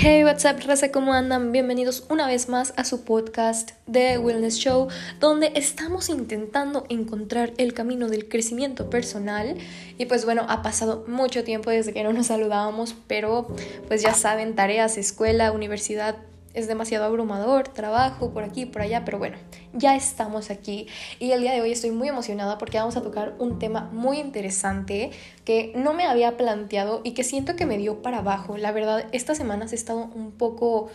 Hey, 0.00 0.22
what's 0.22 0.44
up, 0.44 0.64
raza, 0.64 0.92
¿cómo 0.92 1.12
andan? 1.12 1.50
Bienvenidos 1.50 2.06
una 2.08 2.28
vez 2.28 2.48
más 2.48 2.72
a 2.76 2.84
su 2.84 3.02
podcast 3.02 3.72
de 3.88 4.16
Wellness 4.16 4.56
Show, 4.56 4.86
donde 5.18 5.50
estamos 5.56 6.08
intentando 6.08 6.86
encontrar 6.88 7.52
el 7.56 7.74
camino 7.74 8.08
del 8.08 8.28
crecimiento 8.28 8.90
personal. 8.90 9.56
Y 9.98 10.06
pues 10.06 10.24
bueno, 10.24 10.46
ha 10.48 10.62
pasado 10.62 11.04
mucho 11.08 11.42
tiempo 11.42 11.70
desde 11.70 11.92
que 11.92 12.04
no 12.04 12.12
nos 12.12 12.28
saludábamos, 12.28 12.94
pero 13.08 13.48
pues 13.88 14.00
ya 14.00 14.14
saben, 14.14 14.54
tareas, 14.54 14.96
escuela, 14.98 15.50
universidad, 15.50 16.14
es 16.58 16.66
demasiado 16.66 17.04
abrumador, 17.04 17.68
trabajo 17.68 18.32
por 18.32 18.42
aquí, 18.42 18.66
por 18.66 18.82
allá, 18.82 19.04
pero 19.04 19.18
bueno, 19.18 19.36
ya 19.72 19.94
estamos 19.94 20.50
aquí 20.50 20.88
y 21.18 21.30
el 21.30 21.40
día 21.40 21.52
de 21.52 21.60
hoy 21.60 21.72
estoy 21.72 21.90
muy 21.92 22.08
emocionada 22.08 22.58
porque 22.58 22.78
vamos 22.78 22.96
a 22.96 23.02
tocar 23.02 23.34
un 23.38 23.58
tema 23.58 23.88
muy 23.92 24.18
interesante 24.18 25.10
que 25.44 25.72
no 25.76 25.94
me 25.94 26.04
había 26.04 26.36
planteado 26.36 27.00
y 27.04 27.12
que 27.12 27.24
siento 27.24 27.54
que 27.54 27.64
me 27.64 27.78
dio 27.78 28.02
para 28.02 28.18
abajo. 28.18 28.56
La 28.56 28.72
verdad, 28.72 29.06
estas 29.12 29.38
semanas 29.38 29.72
he 29.72 29.76
estado 29.76 30.10
un 30.14 30.32
poco 30.32 30.88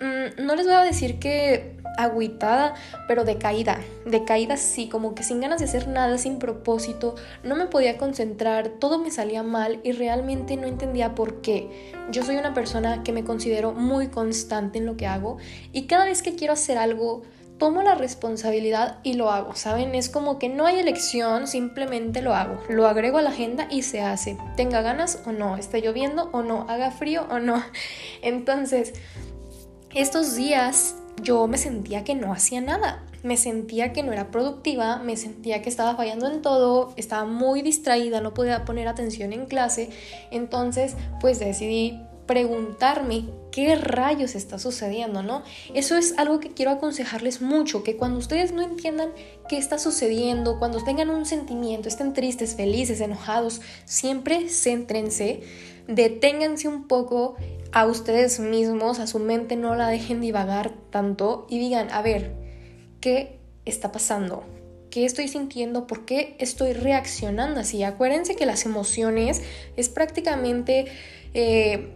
Mm, 0.00 0.44
no 0.44 0.54
les 0.54 0.66
voy 0.66 0.74
a 0.74 0.82
decir 0.82 1.18
que 1.18 1.76
agüitada, 1.96 2.74
pero 3.08 3.24
decaída. 3.24 3.80
Decaída 4.04 4.56
sí, 4.56 4.88
como 4.88 5.14
que 5.14 5.22
sin 5.22 5.40
ganas 5.40 5.60
de 5.60 5.64
hacer 5.64 5.88
nada, 5.88 6.18
sin 6.18 6.38
propósito, 6.38 7.14
no 7.42 7.56
me 7.56 7.66
podía 7.66 7.96
concentrar, 7.96 8.68
todo 8.68 8.98
me 8.98 9.10
salía 9.10 9.42
mal 9.42 9.80
y 9.82 9.92
realmente 9.92 10.56
no 10.56 10.66
entendía 10.66 11.14
por 11.14 11.40
qué. 11.40 11.94
Yo 12.10 12.22
soy 12.22 12.36
una 12.36 12.54
persona 12.54 13.02
que 13.02 13.12
me 13.12 13.24
considero 13.24 13.72
muy 13.72 14.08
constante 14.08 14.78
en 14.78 14.86
lo 14.86 14.96
que 14.96 15.06
hago 15.06 15.38
y 15.72 15.86
cada 15.86 16.04
vez 16.04 16.22
que 16.22 16.36
quiero 16.36 16.52
hacer 16.52 16.78
algo, 16.78 17.22
tomo 17.58 17.82
la 17.82 17.94
responsabilidad 17.94 18.98
y 19.02 19.14
lo 19.14 19.30
hago, 19.30 19.54
¿saben? 19.54 19.94
Es 19.94 20.10
como 20.10 20.38
que 20.38 20.48
no 20.48 20.66
hay 20.66 20.78
elección, 20.78 21.46
simplemente 21.46 22.20
lo 22.20 22.34
hago. 22.34 22.62
Lo 22.68 22.86
agrego 22.86 23.18
a 23.18 23.22
la 23.22 23.30
agenda 23.30 23.66
y 23.70 23.82
se 23.82 24.02
hace. 24.02 24.36
Tenga 24.56 24.82
ganas 24.82 25.22
o 25.26 25.32
no, 25.32 25.56
esté 25.56 25.80
lloviendo 25.80 26.28
o 26.32 26.42
no, 26.42 26.66
haga 26.68 26.90
frío 26.90 27.26
o 27.30 27.38
no. 27.38 27.62
Entonces, 28.22 28.92
estos 29.96 30.36
días 30.36 30.94
yo 31.22 31.46
me 31.46 31.56
sentía 31.56 32.04
que 32.04 32.14
no 32.14 32.32
hacía 32.32 32.60
nada, 32.60 33.02
me 33.22 33.38
sentía 33.38 33.94
que 33.94 34.02
no 34.02 34.12
era 34.12 34.30
productiva, 34.30 34.98
me 34.98 35.16
sentía 35.16 35.62
que 35.62 35.70
estaba 35.70 35.96
fallando 35.96 36.30
en 36.30 36.42
todo, 36.42 36.92
estaba 36.96 37.24
muy 37.24 37.62
distraída, 37.62 38.20
no 38.20 38.34
podía 38.34 38.66
poner 38.66 38.88
atención 38.88 39.32
en 39.32 39.46
clase, 39.46 39.88
entonces 40.30 40.94
pues 41.20 41.38
decidí 41.38 41.98
preguntarme 42.26 43.24
qué 43.50 43.76
rayos 43.76 44.34
está 44.34 44.58
sucediendo, 44.58 45.22
¿no? 45.22 45.42
Eso 45.72 45.96
es 45.96 46.18
algo 46.18 46.40
que 46.40 46.50
quiero 46.50 46.72
aconsejarles 46.72 47.40
mucho, 47.40 47.82
que 47.82 47.96
cuando 47.96 48.18
ustedes 48.18 48.52
no 48.52 48.62
entiendan 48.62 49.10
qué 49.48 49.56
está 49.56 49.78
sucediendo, 49.78 50.58
cuando 50.58 50.84
tengan 50.84 51.08
un 51.08 51.24
sentimiento, 51.24 51.88
estén 51.88 52.12
tristes, 52.12 52.54
felices, 52.54 53.00
enojados, 53.00 53.62
siempre 53.86 54.50
céntrense, 54.50 55.42
deténganse 55.88 56.68
un 56.68 56.86
poco 56.86 57.36
a 57.72 57.86
ustedes 57.86 58.40
mismos, 58.40 58.98
a 58.98 59.06
su 59.06 59.18
mente, 59.18 59.56
no 59.56 59.74
la 59.74 59.88
dejen 59.88 60.20
divagar 60.20 60.72
tanto 60.90 61.46
y 61.48 61.58
digan, 61.58 61.90
a 61.90 62.02
ver, 62.02 62.32
¿qué 63.00 63.38
está 63.64 63.92
pasando? 63.92 64.44
¿Qué 64.90 65.04
estoy 65.04 65.28
sintiendo? 65.28 65.86
¿Por 65.86 66.06
qué 66.06 66.36
estoy 66.38 66.72
reaccionando 66.72 67.60
así? 67.60 67.82
Acuérdense 67.82 68.34
que 68.34 68.46
las 68.46 68.64
emociones 68.64 69.42
es 69.76 69.88
prácticamente 69.88 70.86
eh, 71.38 71.92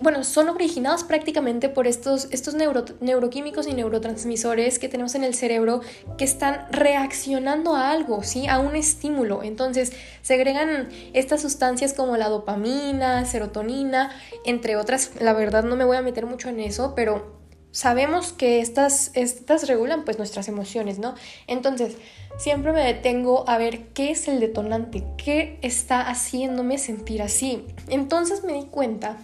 bueno, 0.00 0.24
son 0.24 0.48
originados 0.48 1.04
prácticamente 1.04 1.68
por 1.68 1.86
estos, 1.86 2.26
estos 2.30 2.54
neuroquímicos 2.54 3.66
y 3.66 3.74
neurotransmisores 3.74 4.78
que 4.78 4.88
tenemos 4.88 5.14
en 5.14 5.24
el 5.24 5.34
cerebro 5.34 5.82
que 6.16 6.24
están 6.24 6.66
reaccionando 6.70 7.76
a 7.76 7.90
algo, 7.90 8.22
¿sí? 8.22 8.46
A 8.46 8.60
un 8.60 8.76
estímulo. 8.76 9.42
Entonces, 9.42 9.92
segregan 10.22 10.88
estas 11.12 11.42
sustancias 11.42 11.92
como 11.92 12.16
la 12.16 12.30
dopamina, 12.30 13.26
serotonina, 13.26 14.10
entre 14.46 14.76
otras. 14.76 15.10
La 15.20 15.34
verdad 15.34 15.64
no 15.64 15.76
me 15.76 15.84
voy 15.84 15.98
a 15.98 16.02
meter 16.02 16.24
mucho 16.24 16.48
en 16.48 16.58
eso, 16.60 16.94
pero 16.96 17.38
sabemos 17.70 18.32
que 18.32 18.60
estas, 18.60 19.10
estas 19.14 19.68
regulan 19.68 20.04
pues 20.04 20.18
nuestras 20.18 20.48
emociones, 20.48 20.98
¿no? 20.98 21.14
Entonces, 21.46 21.96
siempre 22.38 22.72
me 22.72 22.82
detengo 22.82 23.48
a 23.48 23.58
ver 23.58 23.88
qué 23.88 24.10
es 24.10 24.28
el 24.28 24.40
detonante, 24.40 25.04
qué 25.16 25.58
está 25.62 26.00
haciéndome 26.08 26.78
sentir 26.78 27.22
así. 27.22 27.64
Entonces 27.88 28.44
me 28.44 28.54
di 28.54 28.66
cuenta 28.66 29.16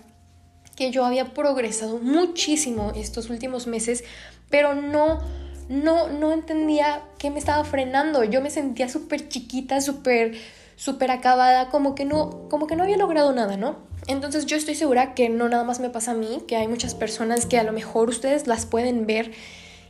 que 0.76 0.90
yo 0.90 1.04
había 1.04 1.32
progresado 1.34 1.98
muchísimo 1.98 2.92
estos 2.94 3.30
últimos 3.30 3.66
meses, 3.66 4.04
pero 4.50 4.74
no 4.74 5.20
no 5.68 6.08
no 6.08 6.32
entendía 6.32 7.02
qué 7.18 7.30
me 7.30 7.38
estaba 7.38 7.64
frenando. 7.64 8.24
Yo 8.24 8.40
me 8.40 8.50
sentía 8.50 8.88
súper 8.88 9.28
chiquita, 9.28 9.80
súper 9.80 10.34
súper 10.76 11.10
acabada, 11.10 11.70
como 11.70 11.94
que 11.94 12.04
no 12.04 12.48
como 12.48 12.66
que 12.66 12.76
no 12.76 12.82
había 12.82 12.96
logrado 12.96 13.32
nada, 13.32 13.56
¿no? 13.56 13.78
Entonces 14.06 14.46
yo 14.46 14.56
estoy 14.56 14.74
segura 14.74 15.14
que 15.14 15.28
no 15.28 15.48
nada 15.48 15.64
más 15.64 15.80
me 15.80 15.90
pasa 15.90 16.12
a 16.12 16.14
mí, 16.14 16.42
que 16.46 16.56
hay 16.56 16.68
muchas 16.68 16.94
personas 16.94 17.46
que 17.46 17.58
a 17.58 17.62
lo 17.62 17.72
mejor 17.72 18.08
ustedes 18.08 18.46
las 18.46 18.66
pueden 18.66 19.06
ver 19.06 19.32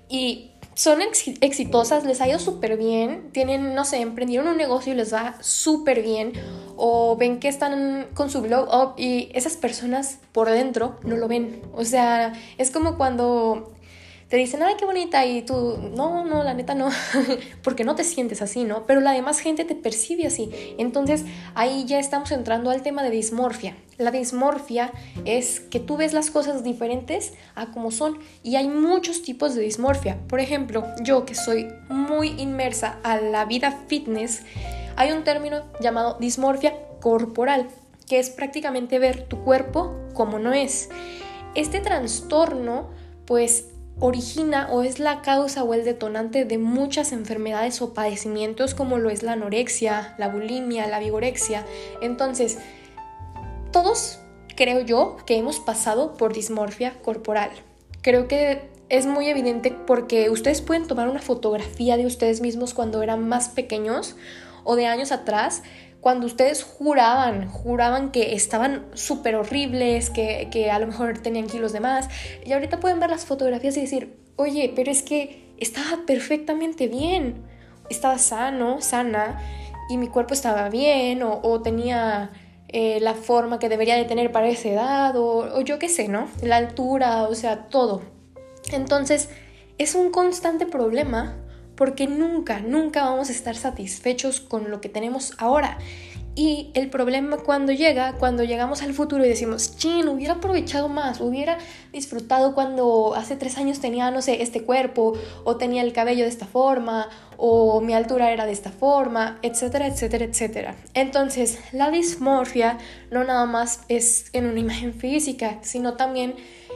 y 0.08 0.50
son 0.74 1.00
exitosas, 1.00 2.04
les 2.04 2.20
ha 2.20 2.28
ido 2.28 2.38
súper 2.38 2.76
bien, 2.76 3.30
tienen, 3.32 3.74
no 3.74 3.84
sé, 3.84 4.00
emprendieron 4.00 4.48
un 4.48 4.56
negocio 4.56 4.92
y 4.92 4.96
les 4.96 5.14
va 5.14 5.36
súper 5.40 6.02
bien, 6.02 6.32
o 6.76 7.16
ven 7.16 7.38
que 7.38 7.46
están 7.46 8.08
con 8.14 8.28
su 8.28 8.42
blog 8.42 8.68
up 8.74 8.94
y 8.96 9.30
esas 9.34 9.56
personas 9.56 10.18
por 10.32 10.50
dentro 10.50 10.98
no 11.04 11.16
lo 11.16 11.28
ven. 11.28 11.62
O 11.74 11.84
sea, 11.84 12.32
es 12.58 12.72
como 12.72 12.96
cuando 12.96 13.72
te 14.28 14.36
dicen, 14.36 14.62
ay, 14.62 14.74
qué 14.78 14.84
bonita, 14.84 15.24
y 15.26 15.42
tú, 15.42 15.78
no, 15.94 16.24
no, 16.24 16.42
la 16.42 16.54
neta 16.54 16.74
no, 16.74 16.88
porque 17.62 17.84
no 17.84 17.94
te 17.94 18.04
sientes 18.04 18.42
así, 18.42 18.64
¿no? 18.64 18.86
Pero 18.86 19.00
la 19.00 19.12
demás 19.12 19.38
gente 19.38 19.64
te 19.64 19.74
percibe 19.74 20.26
así. 20.26 20.50
Entonces 20.78 21.24
ahí 21.54 21.84
ya 21.84 21.98
estamos 21.98 22.32
entrando 22.32 22.70
al 22.70 22.82
tema 22.82 23.02
de 23.02 23.10
dismorfia. 23.10 23.76
La 23.98 24.10
dismorfia 24.10 24.92
es 25.24 25.60
que 25.60 25.78
tú 25.78 25.96
ves 25.96 26.12
las 26.12 26.30
cosas 26.30 26.64
diferentes 26.64 27.34
a 27.54 27.70
como 27.70 27.90
son 27.90 28.18
y 28.42 28.56
hay 28.56 28.66
muchos 28.66 29.22
tipos 29.22 29.54
de 29.54 29.62
dismorfia. 29.62 30.18
Por 30.26 30.40
ejemplo, 30.40 30.84
yo 31.02 31.24
que 31.24 31.34
soy 31.34 31.68
muy 31.88 32.28
inmersa 32.40 32.98
a 33.04 33.20
la 33.20 33.44
vida 33.44 33.84
fitness, 33.86 34.42
hay 34.96 35.12
un 35.12 35.22
término 35.22 35.62
llamado 35.80 36.16
dismorfia 36.18 36.74
corporal, 37.00 37.68
que 38.08 38.18
es 38.18 38.30
prácticamente 38.30 38.98
ver 38.98 39.28
tu 39.28 39.44
cuerpo 39.44 39.94
como 40.14 40.38
no 40.38 40.52
es. 40.52 40.88
Este 41.54 41.80
trastorno 41.80 42.90
pues 43.26 43.68
origina 44.00 44.68
o 44.70 44.82
es 44.82 44.98
la 44.98 45.22
causa 45.22 45.62
o 45.64 45.74
el 45.74 45.84
detonante 45.84 46.44
de 46.44 46.58
muchas 46.58 47.12
enfermedades 47.12 47.80
o 47.80 47.94
padecimientos 47.94 48.74
como 48.74 48.98
lo 48.98 49.10
es 49.10 49.22
la 49.22 49.32
anorexia, 49.32 50.14
la 50.18 50.28
bulimia, 50.28 50.86
la 50.88 50.98
vigorexia. 50.98 51.64
Entonces, 52.00 52.58
todos 53.72 54.18
creo 54.56 54.80
yo 54.80 55.16
que 55.26 55.36
hemos 55.36 55.60
pasado 55.60 56.14
por 56.14 56.32
dismorfia 56.32 57.00
corporal. 57.02 57.50
Creo 58.02 58.28
que 58.28 58.68
es 58.88 59.06
muy 59.06 59.28
evidente 59.28 59.74
porque 59.86 60.30
ustedes 60.30 60.60
pueden 60.60 60.86
tomar 60.86 61.08
una 61.08 61.20
fotografía 61.20 61.96
de 61.96 62.06
ustedes 62.06 62.40
mismos 62.40 62.74
cuando 62.74 63.02
eran 63.02 63.28
más 63.28 63.48
pequeños 63.48 64.16
o 64.64 64.76
de 64.76 64.86
años 64.86 65.12
atrás 65.12 65.62
cuando 66.04 66.26
ustedes 66.26 66.62
juraban, 66.62 67.48
juraban 67.48 68.10
que 68.10 68.34
estaban 68.34 68.84
súper 68.92 69.36
horribles, 69.36 70.10
que, 70.10 70.48
que, 70.52 70.70
a 70.70 70.78
lo 70.78 70.86
mejor 70.86 71.16
tenían 71.20 71.46
kilos 71.46 71.72
de 71.72 71.80
más, 71.80 72.10
y 72.44 72.52
ahorita 72.52 72.78
pueden 72.78 73.00
ver 73.00 73.08
las 73.08 73.24
fotografías 73.24 73.74
y 73.78 73.80
decir, 73.80 74.14
oye, 74.36 74.70
pero 74.76 74.90
es 74.90 75.02
que 75.02 75.54
estaba 75.56 76.02
perfectamente 76.06 76.88
bien, 76.88 77.46
estaba 77.88 78.18
sano, 78.18 78.82
sana, 78.82 79.40
y 79.88 79.96
mi 79.96 80.08
cuerpo 80.08 80.34
estaba 80.34 80.68
bien, 80.68 81.22
o, 81.22 81.62
tenía 81.62 82.32
eh, 82.68 82.98
la 83.00 83.14
forma 83.14 83.58
que 83.58 83.70
debería 83.70 83.96
de 83.96 84.04
tener 84.04 84.30
para 84.30 84.48
esa 84.48 84.68
edad, 84.68 85.16
o, 85.16 85.56
o 85.56 85.60
yo 85.62 85.78
qué 85.78 85.88
sé, 85.88 86.08
¿no? 86.08 86.28
La 86.42 86.56
altura, 86.56 87.22
o 87.22 87.34
sea, 87.34 87.68
todo. 87.68 88.02
Entonces, 88.72 89.30
es 89.78 89.94
un 89.94 90.10
constante 90.10 90.66
problema 90.66 91.34
porque 91.76 92.06
nunca, 92.06 92.60
nunca 92.60 93.04
vamos 93.04 93.28
a 93.28 93.32
estar 93.32 93.56
satisfechos 93.56 94.40
con 94.40 94.70
lo 94.70 94.80
que 94.80 94.88
tenemos 94.88 95.32
ahora. 95.38 95.78
Y 96.36 96.70
el 96.74 96.90
problema 96.90 97.36
cuando 97.36 97.70
llega, 97.70 98.14
cuando 98.14 98.42
llegamos 98.42 98.82
al 98.82 98.92
futuro 98.92 99.24
y 99.24 99.28
decimos, 99.28 99.76
chin, 99.76 100.08
hubiera 100.08 100.34
aprovechado 100.34 100.88
más, 100.88 101.20
hubiera 101.20 101.58
disfrutado 101.92 102.54
cuando 102.54 103.14
hace 103.14 103.36
tres 103.36 103.56
años 103.56 103.78
tenía, 103.78 104.10
no 104.10 104.20
sé, 104.20 104.42
este 104.42 104.64
cuerpo, 104.64 105.12
o 105.44 105.56
tenía 105.56 105.82
el 105.82 105.92
cabello 105.92 106.24
de 106.24 106.30
esta 106.30 106.46
forma, 106.46 107.08
o 107.36 107.80
mi 107.80 107.94
altura 107.94 108.32
era 108.32 108.46
de 108.46 108.52
esta 108.52 108.72
forma, 108.72 109.38
etcétera, 109.42 109.86
etcétera, 109.86 110.24
etcétera. 110.24 110.76
Entonces, 110.94 111.60
la 111.70 111.92
dismorfia 111.92 112.78
no 113.12 113.22
nada 113.22 113.46
más 113.46 113.82
es 113.88 114.26
en 114.32 114.46
una 114.46 114.58
imagen 114.58 114.92
física, 114.92 115.58
sino 115.62 115.94
también 115.94 116.34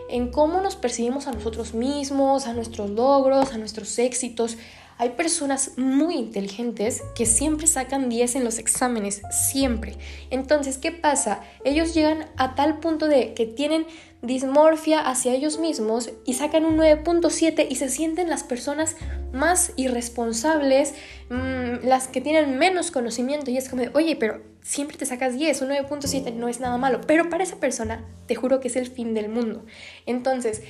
en 0.09 0.31
cómo 0.31 0.61
nos 0.61 0.77
percibimos 0.77 1.27
a 1.27 1.33
nosotros 1.33 1.75
mismos, 1.75 2.47
a 2.47 2.53
nuestros 2.53 2.91
logros, 2.91 3.53
a 3.53 3.59
nuestros 3.59 3.99
éxitos, 3.99 4.57
Hay 4.99 5.11
personas 5.11 5.73
muy 5.77 6.17
inteligentes 6.17 7.03
que 7.15 7.25
siempre 7.25 7.67
sacan 7.67 8.09
10 8.09 8.37
en 8.37 8.45
los 8.45 8.59
exámenes, 8.59 9.23
siempre. 9.31 9.97
Entonces, 10.31 10.77
¿qué 10.77 10.93
pasa? 10.93 11.41
Ellos 11.65 11.95
llegan 11.95 12.27
a 12.37 12.55
tal 12.55 12.81
punto 12.81 13.07
de 13.07 13.33
que 13.35 13.47
tienen 13.47 13.87
dismorfia 14.23 15.01
hacia 15.01 15.33
ellos 15.33 15.59
mismos 15.59 16.11
y 16.25 16.35
sacan 16.35 16.65
un 16.65 16.77
9.7 16.77 17.67
y 17.71 17.77
se 17.77 17.89
sienten 17.89 18.29
las 18.29 18.43
personas 18.43 18.97
más 19.33 19.73
irresponsables, 19.77 20.95
mm, 21.31 21.87
las 21.87 22.09
que 22.09 22.21
tienen 22.21 22.59
menos 22.59 22.91
conocimiento 22.91 23.51
y 23.51 23.57
es 23.57 23.69
como 23.69 23.83
de, 23.83 23.91
oye, 23.95 24.17
pero 24.17 24.43
siempre 24.63 24.97
te 24.97 25.07
sacas 25.07 25.35
10, 25.35 25.63
un 25.63 25.69
9.7 25.69 26.33
no 26.35 26.49
es 26.49 26.61
nada 26.61 26.77
malo, 26.77 27.01
pero 27.07 27.31
para 27.31 27.45
esa 27.45 27.57
persona 27.57 28.05
te 28.27 28.35
juro 28.35 28.61
que 28.61 28.69
es 28.69 28.77
el 28.77 28.87
fin 28.87 29.15
del 29.15 29.29
mundo. 29.29 29.65
Entonces, 30.05 30.63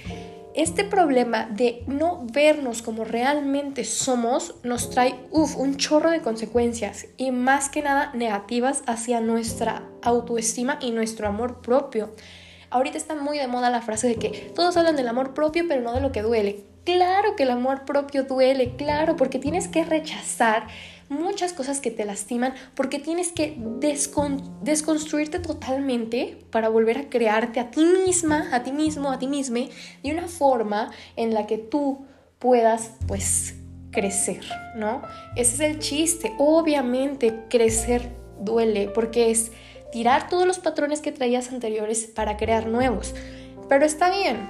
este 0.59 0.83
problema 0.83 1.47
de 1.47 1.85
no 1.87 2.27
vernos 2.33 2.83
como 2.83 3.05
realmente 3.05 3.85
somos 3.85 4.57
nos 4.65 4.91
trae 4.91 5.15
un 5.31 5.77
chorro 5.77 6.11
de 6.11 6.21
consecuencias 6.21 7.07
y 7.17 7.31
más 7.31 7.69
que 7.69 7.81
nada 7.81 8.11
negativas 8.13 8.83
hacia 8.87 9.21
nuestra 9.21 9.85
autoestima 10.03 10.81
y 10.81 10.91
nuestro 10.91 11.29
amor 11.29 11.61
propio. 11.61 12.13
Ahorita 12.71 12.99
está 12.99 13.15
muy 13.15 13.39
de 13.39 13.47
moda 13.47 13.71
la 13.71 13.83
frase 13.83 14.09
de 14.09 14.17
que 14.17 14.51
todos 14.57 14.77
hablan 14.77 14.97
del 14.97 15.07
amor 15.07 15.33
propio 15.33 15.65
pero 15.69 15.81
no 15.81 15.93
de 15.93 16.01
lo 16.01 16.11
que 16.11 16.23
duele. 16.23 16.65
Claro 16.85 17.37
que 17.37 17.45
el 17.45 17.51
amor 17.51 17.85
propio 17.85 18.25
duele, 18.25 18.75
claro, 18.77 19.15
porque 19.15 19.39
tienes 19.39 19.69
que 19.69 19.85
rechazar 19.85 20.67
muchas 21.09 21.53
cosas 21.53 21.81
que 21.81 21.91
te 21.91 22.05
lastiman 22.05 22.55
porque 22.75 22.99
tienes 22.99 23.33
que 23.33 23.57
desconstruirte 24.61 25.39
totalmente 25.39 26.39
para 26.51 26.69
volver 26.69 26.99
a 26.99 27.09
crearte 27.09 27.61
a 27.61 27.71
ti 27.71 27.85
misma, 27.85 28.49
a 28.53 28.63
ti 28.63 28.73
mismo, 28.73 29.11
a 29.11 29.19
ti 29.19 29.27
misma, 29.27 29.61
de 30.03 30.13
una 30.13 30.29
forma 30.29 30.91
en 31.17 31.35
la 31.35 31.47
que 31.47 31.59
tú 31.59 32.07
puedas, 32.39 32.93
pues, 33.07 33.55
crecer, 33.91 34.45
¿no? 34.77 35.03
Ese 35.37 35.55
es 35.55 35.61
el 35.61 35.79
chiste. 35.79 36.33
Obviamente, 36.39 37.45
crecer 37.49 38.11
duele 38.41 38.89
porque 38.89 39.31
es 39.31 39.51
tirar 39.91 40.29
todos 40.29 40.47
los 40.47 40.59
patrones 40.59 41.01
que 41.01 41.13
traías 41.13 41.51
anteriores 41.51 42.07
para 42.07 42.37
crear 42.37 42.67
nuevos. 42.67 43.15
Pero 43.69 43.85
está 43.85 44.11
bien, 44.11 44.49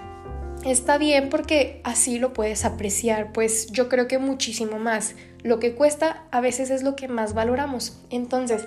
está 0.64 0.98
bien 0.98 1.28
porque 1.28 1.80
así 1.84 2.18
lo 2.18 2.32
puedes 2.32 2.64
apreciar, 2.64 3.32
pues 3.32 3.68
yo 3.68 3.88
creo 3.88 4.08
que 4.08 4.18
muchísimo 4.18 4.78
más. 4.78 5.14
Lo 5.42 5.58
que 5.58 5.74
cuesta 5.74 6.24
a 6.30 6.40
veces 6.40 6.70
es 6.70 6.82
lo 6.82 6.96
que 6.96 7.08
más 7.08 7.34
valoramos. 7.34 7.96
Entonces, 8.10 8.66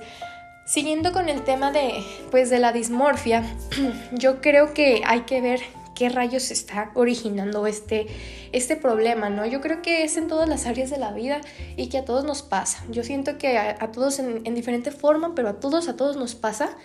siguiendo 0.65 1.11
con 1.11 1.29
el 1.29 1.43
tema 1.43 1.71
de 1.71 2.03
pues 2.29 2.49
de 2.49 2.59
la 2.59 2.71
dismorfia, 2.71 3.43
yo 4.11 4.41
creo 4.41 4.73
que 4.73 5.01
hay 5.05 5.21
que 5.21 5.41
ver 5.41 5.61
qué 5.95 6.09
rayos 6.09 6.49
está 6.49 6.91
originando 6.95 7.67
este, 7.67 8.07
este 8.53 8.75
problema, 8.75 9.29
¿no? 9.29 9.45
Yo 9.45 9.61
creo 9.61 9.81
que 9.81 10.03
es 10.03 10.17
en 10.17 10.27
todas 10.27 10.49
las 10.49 10.65
áreas 10.65 10.89
de 10.89 10.97
la 10.97 11.11
vida 11.11 11.41
y 11.77 11.89
que 11.89 11.99
a 11.99 12.05
todos 12.05 12.23
nos 12.23 12.41
pasa. 12.41 12.83
Yo 12.89 13.03
siento 13.03 13.37
que 13.37 13.57
a, 13.57 13.91
todos 13.91 14.17
en, 14.19 14.43
diferente 14.55 14.91
forma, 14.91 15.35
pero 15.35 15.49
a 15.49 15.59
todos, 15.59 15.87
a 15.89 15.95
todos 15.95 16.17
nos 16.17 16.33
pasa 16.35 16.75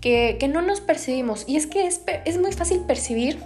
que, 0.00 0.38
no 0.52 0.62
nos 0.62 0.80
percibimos. 0.80 1.44
Y 1.46 1.56
es 1.56 1.66
que 1.66 1.86
es, 1.86 2.00
es 2.24 2.38
muy 2.38 2.52
fácil 2.52 2.80
percibir 2.80 3.38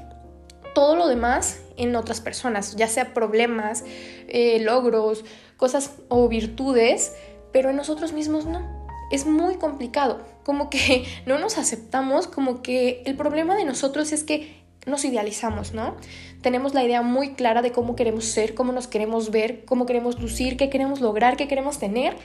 todo 0.75 0.96
lo 0.96 1.08
demás 1.08 1.60
en 1.76 1.96
otras 1.96 2.20
personas, 2.20 2.76
ya 2.76 2.88
sea 2.88 3.12
problemas, 3.12 3.84
eh, 4.28 4.60
logros, 4.60 5.25
cosas 5.60 5.92
o 6.08 6.26
virtudes, 6.26 7.14
pero 7.52 7.68
en 7.70 7.76
nosotros 7.76 8.14
mismos 8.14 8.46
no. 8.46 8.88
Es 9.12 9.26
muy 9.26 9.56
complicado, 9.56 10.20
como 10.42 10.70
que 10.70 11.04
no 11.26 11.38
nos 11.38 11.58
aceptamos, 11.58 12.26
como 12.26 12.62
que 12.62 13.02
el 13.04 13.14
problema 13.14 13.54
de 13.54 13.66
nosotros 13.66 14.10
es 14.10 14.24
que 14.24 14.58
nos 14.86 15.04
idealizamos, 15.04 15.74
¿no? 15.74 15.96
Tenemos 16.40 16.72
la 16.72 16.82
idea 16.82 17.02
muy 17.02 17.34
clara 17.34 17.60
de 17.60 17.72
cómo 17.72 17.94
queremos 17.94 18.24
ser, 18.24 18.54
cómo 18.54 18.72
nos 18.72 18.86
queremos 18.86 19.30
ver, 19.30 19.66
cómo 19.66 19.84
queremos 19.84 20.18
lucir, 20.18 20.56
qué 20.56 20.70
queremos 20.70 21.02
lograr, 21.02 21.36
qué 21.36 21.46
queremos 21.46 21.78
tener, 21.78 22.16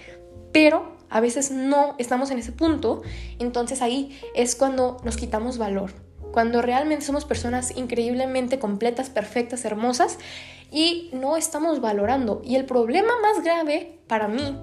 pero 0.53 0.95
a 1.09 1.19
veces 1.19 1.51
no 1.51 1.95
estamos 1.97 2.31
en 2.31 2.39
ese 2.39 2.53
punto, 2.53 3.01
entonces 3.39 3.81
ahí 3.81 4.17
es 4.33 4.55
cuando 4.55 4.97
nos 5.03 5.17
quitamos 5.17 5.57
valor, 5.57 5.91
cuando 6.35 6.61
realmente 6.61 7.05
somos 7.05 7.23
personas 7.23 7.77
increíblemente 7.77 8.59
completas, 8.59 9.09
perfectas, 9.09 9.63
hermosas 9.63 10.17
y 10.69 11.09
no 11.13 11.37
estamos 11.37 11.79
valorando. 11.79 12.41
Y 12.43 12.57
el 12.57 12.65
problema 12.65 13.13
más 13.21 13.41
grave 13.41 13.99
para 14.07 14.27
mí 14.27 14.59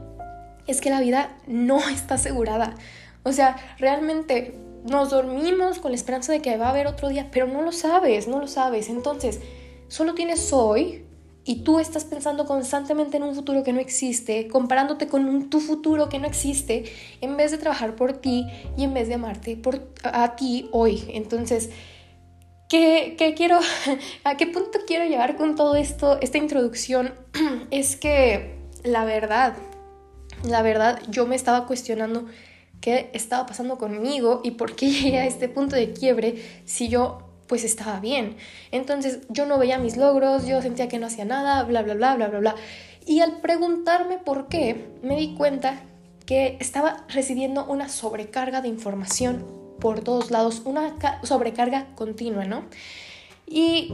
es 0.67 0.83
que 0.83 0.91
la 0.91 1.01
vida 1.01 1.35
no 1.47 1.79
está 1.89 2.17
asegurada. 2.17 2.75
O 3.23 3.33
sea, 3.33 3.57
realmente 3.79 4.55
nos 4.85 5.09
dormimos 5.09 5.79
con 5.79 5.93
la 5.93 5.97
esperanza 5.97 6.31
de 6.31 6.43
que 6.43 6.59
va 6.59 6.67
a 6.67 6.71
haber 6.73 6.87
otro 6.87 7.09
día, 7.09 7.31
pero 7.33 7.47
no 7.47 7.63
lo 7.63 7.73
sabes, 7.73 8.29
no 8.29 8.39
lo 8.39 8.49
sabes. 8.49 8.91
Entonces, 8.91 9.41
solo 9.89 10.13
tienes 10.13 10.53
hoy 10.53 11.07
y 11.45 11.65
tú 11.65 11.81
estás 11.81 12.05
pensando 12.05 12.47
constantemente 12.47 13.17
en 13.17 13.25
un 13.25 13.35
futuro 13.35 13.65
que 13.65 13.73
no 13.73 13.81
existe, 13.81 14.47
comparándote 14.49 15.09
con 15.09 15.27
un, 15.27 15.51
tu 15.51 15.61
futuro 15.61 16.09
que 16.09 16.19
no 16.19 16.27
existe, 16.27 16.85
en 17.21 17.37
vez 17.37 17.51
de 17.51 17.59
trabajar 17.59 17.97
por 17.97 18.13
ti 18.13 18.47
y 18.77 18.85
en 18.85 18.95
vez 18.95 19.09
de 19.09 19.15
amarte 19.15 19.57
por, 19.57 19.93
a, 20.05 20.37
ti 20.37 20.69
hoy. 20.71 21.03
Entonces, 21.09 21.71
¿qué, 22.69 23.17
¿qué, 23.19 23.35
quiero, 23.35 23.59
a 24.25 24.37
qué 24.37 24.47
punto 24.47 24.79
quiero 24.87 25.05
llegar 25.05 25.37
con 25.37 25.57
todo 25.57 25.75
esto, 25.75 26.21
esta 26.21 26.39
introducción? 26.39 27.13
es 27.71 27.97
que 27.97 28.55
la 28.85 29.05
verdad, 29.05 29.55
la 30.45 30.63
verdad, 30.63 31.01
yo 31.09 31.27
me 31.27 31.35
estaba 31.35 31.67
cuestionando 31.67 32.27
qué 32.81 33.11
estaba 33.15 33.47
pasando 33.47 33.79
conmigo 33.79 34.41
y 34.45 34.53
por 34.53 34.77
qué 34.77 34.91
llegué 34.91 35.19
a 35.19 35.27
este 35.27 35.49
punto 35.49 35.75
de 35.75 35.93
quiebre 35.93 36.63
si 36.65 36.89
yo 36.89 37.32
pues 37.47 37.65
estaba 37.65 38.01
bien. 38.01 38.37
Entonces 38.71 39.21
yo 39.29 39.47
no 39.47 39.59
veía 39.59 39.79
mis 39.79 39.97
logros, 39.97 40.47
yo 40.47 40.63
sentía 40.63 40.89
que 40.89 40.99
no 40.99 41.07
hacía 41.07 41.25
nada, 41.25 41.63
bla, 41.65 41.83
bla, 41.83 41.95
bla, 41.95 42.17
bla, 42.17 42.29
bla, 42.29 42.39
bla. 42.39 42.55
Y 43.07 43.21
al 43.21 43.41
preguntarme 43.41 44.19
por 44.19 44.49
qué, 44.49 44.89
me 45.03 45.17
di 45.17 45.35
cuenta 45.35 45.81
que 46.27 46.57
estaba 46.61 47.05
recibiendo 47.09 47.65
una 47.65 47.89
sobrecarga 47.89 48.61
de 48.61 48.69
información 48.69 49.45
por 49.81 50.01
todos 50.01 50.31
lados, 50.31 50.63
una 50.65 50.95
sobrecarga 51.25 51.87
continua, 51.97 52.45
¿no? 52.45 52.65
Y 53.47 53.93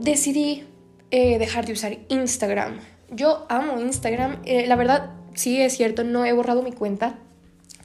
decidí 0.00 0.64
eh, 1.10 1.38
dejar 1.38 1.64
de 1.64 1.72
usar 1.72 1.98
Instagram. 2.08 2.80
Yo 3.10 3.46
amo 3.48 3.80
Instagram, 3.80 4.42
eh, 4.44 4.66
la 4.66 4.76
verdad, 4.76 5.12
sí 5.34 5.60
es 5.60 5.76
cierto, 5.76 6.04
no 6.04 6.26
he 6.26 6.32
borrado 6.32 6.62
mi 6.62 6.72
cuenta. 6.72 7.18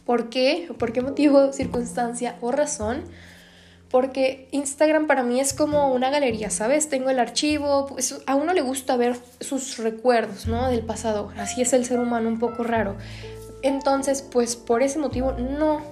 ¿Por 0.06 0.30
qué? 0.30 0.68
¿Por 0.78 0.92
qué 0.92 1.02
motivo, 1.02 1.54
circunstancia 1.54 2.36
o 2.42 2.52
razón? 2.52 3.04
Porque 3.94 4.48
Instagram 4.50 5.06
para 5.06 5.22
mí 5.22 5.40
es 5.40 5.54
como 5.54 5.94
una 5.94 6.10
galería, 6.10 6.50
¿sabes? 6.50 6.90
Tengo 6.90 7.12
el 7.12 7.20
archivo, 7.20 7.86
pues 7.86 8.24
a 8.26 8.34
uno 8.34 8.52
le 8.52 8.62
gusta 8.62 8.98
ver 8.98 9.16
sus 9.40 9.78
recuerdos, 9.78 10.48
¿no? 10.48 10.68
Del 10.68 10.82
pasado, 10.82 11.32
así 11.38 11.62
es 11.62 11.74
el 11.74 11.86
ser 11.86 12.00
humano 12.00 12.28
un 12.28 12.40
poco 12.40 12.64
raro. 12.64 12.96
Entonces, 13.62 14.24
pues 14.24 14.56
por 14.56 14.82
ese 14.82 14.98
motivo 14.98 15.34
no, 15.34 15.84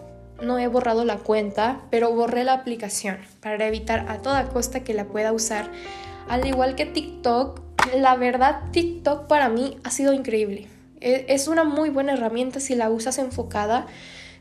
no 0.42 0.57
he 0.57 0.65
borrado 0.65 1.06
la 1.06 1.18
cuenta, 1.18 1.81
pero 1.92 2.12
borré 2.12 2.44
la 2.44 2.53
aplicación 2.53 3.19
para 3.39 3.68
evitar 3.68 4.07
a 4.09 4.18
toda 4.18 4.50
costa 4.50 4.83
que 4.83 4.95
la 4.95 5.06
pueda 5.06 5.31
usar. 5.31 5.69
Al 6.27 6.48
igual 6.48 6.74
que 6.74 6.88
TikTok, 6.88 7.62
la 7.95 8.15
verdad 8.15 8.62
TikTok 8.71 9.27
para 9.27 9.48
mí 9.48 9.77
ha 9.83 9.92
sido 9.92 10.13
increíble. 10.13 10.68
E, 11.01 11.27
es 11.30 11.48
una 11.48 11.65
muy 11.65 11.92
buena 11.92 12.13
herramienta 12.13 12.59
si 12.62 12.74
la 12.74 12.89
usas 12.89 13.19
enfocada 13.19 13.86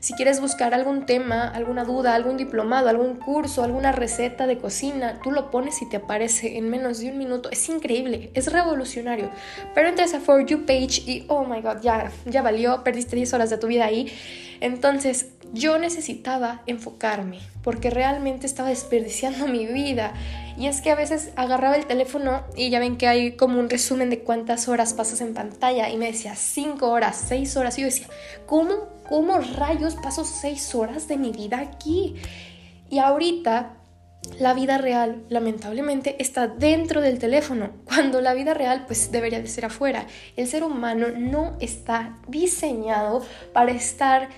si 0.00 0.14
quieres 0.14 0.40
buscar 0.40 0.72
algún 0.72 1.04
tema, 1.04 1.46
alguna 1.46 1.84
duda, 1.84 2.14
algún 2.14 2.38
diplomado, 2.38 2.88
algún 2.88 3.16
curso, 3.16 3.62
alguna 3.62 3.92
receta 3.92 4.46
de 4.46 4.56
cocina, 4.56 5.20
tú 5.22 5.30
lo 5.30 5.50
pones 5.50 5.82
y 5.82 5.88
te 5.90 5.98
aparece 5.98 6.56
en 6.56 6.70
menos 6.70 7.00
de 7.00 7.10
un 7.10 7.18
minuto. 7.18 7.50
Es 7.50 7.68
increíble, 7.68 8.30
es 8.32 8.50
revolucionario. 8.50 9.30
Pero 9.74 9.88
entras 9.88 10.14
a 10.14 10.20
For 10.20 10.46
You 10.46 10.64
page 10.64 11.02
y 11.06 11.26
oh 11.28 11.44
my 11.44 11.60
god, 11.60 11.82
ya, 11.82 12.10
ya 12.24 12.40
valió, 12.40 12.82
perdiste 12.82 13.14
10 13.14 13.34
horas 13.34 13.50
de 13.50 13.58
tu 13.58 13.66
vida 13.66 13.84
ahí. 13.84 14.10
Entonces, 14.60 15.32
yo 15.52 15.78
necesitaba 15.78 16.62
enfocarme 16.66 17.40
porque 17.62 17.90
realmente 17.90 18.46
estaba 18.46 18.70
desperdiciando 18.70 19.46
mi 19.48 19.66
vida. 19.66 20.14
Y 20.60 20.68
es 20.68 20.80
que 20.80 20.90
a 20.90 20.94
veces 20.94 21.30
agarraba 21.34 21.74
el 21.74 21.86
teléfono 21.86 22.44
y 22.54 22.70
ya 22.70 22.78
ven 22.78 22.98
que 22.98 23.08
hay 23.08 23.32
como 23.32 23.58
un 23.58 23.68
resumen 23.68 24.10
de 24.10 24.20
cuántas 24.20 24.68
horas 24.68 24.94
pasas 24.94 25.20
en 25.22 25.34
pantalla 25.34 25.88
y 25.88 25.96
me 25.96 26.06
decía 26.06 26.36
5 26.36 26.86
horas, 26.88 27.24
6 27.28 27.56
horas. 27.56 27.76
Y 27.78 27.80
yo 27.80 27.86
decía, 27.86 28.06
¿cómo 28.46 29.00
¿Cómo 29.10 29.40
rayos 29.40 29.96
paso 29.96 30.24
seis 30.24 30.72
horas 30.72 31.08
de 31.08 31.16
mi 31.16 31.32
vida 31.32 31.58
aquí? 31.58 32.14
Y 32.90 33.00
ahorita 33.00 33.74
la 34.38 34.54
vida 34.54 34.78
real, 34.78 35.24
lamentablemente, 35.28 36.14
está 36.22 36.46
dentro 36.46 37.00
del 37.00 37.18
teléfono, 37.18 37.70
cuando 37.84 38.20
la 38.20 38.34
vida 38.34 38.54
real 38.54 38.84
pues 38.86 39.10
debería 39.10 39.40
de 39.40 39.48
ser 39.48 39.64
afuera. 39.64 40.06
El 40.36 40.46
ser 40.46 40.62
humano 40.62 41.08
no 41.08 41.56
está 41.58 42.20
diseñado 42.28 43.26
para 43.52 43.72
estar 43.72 44.28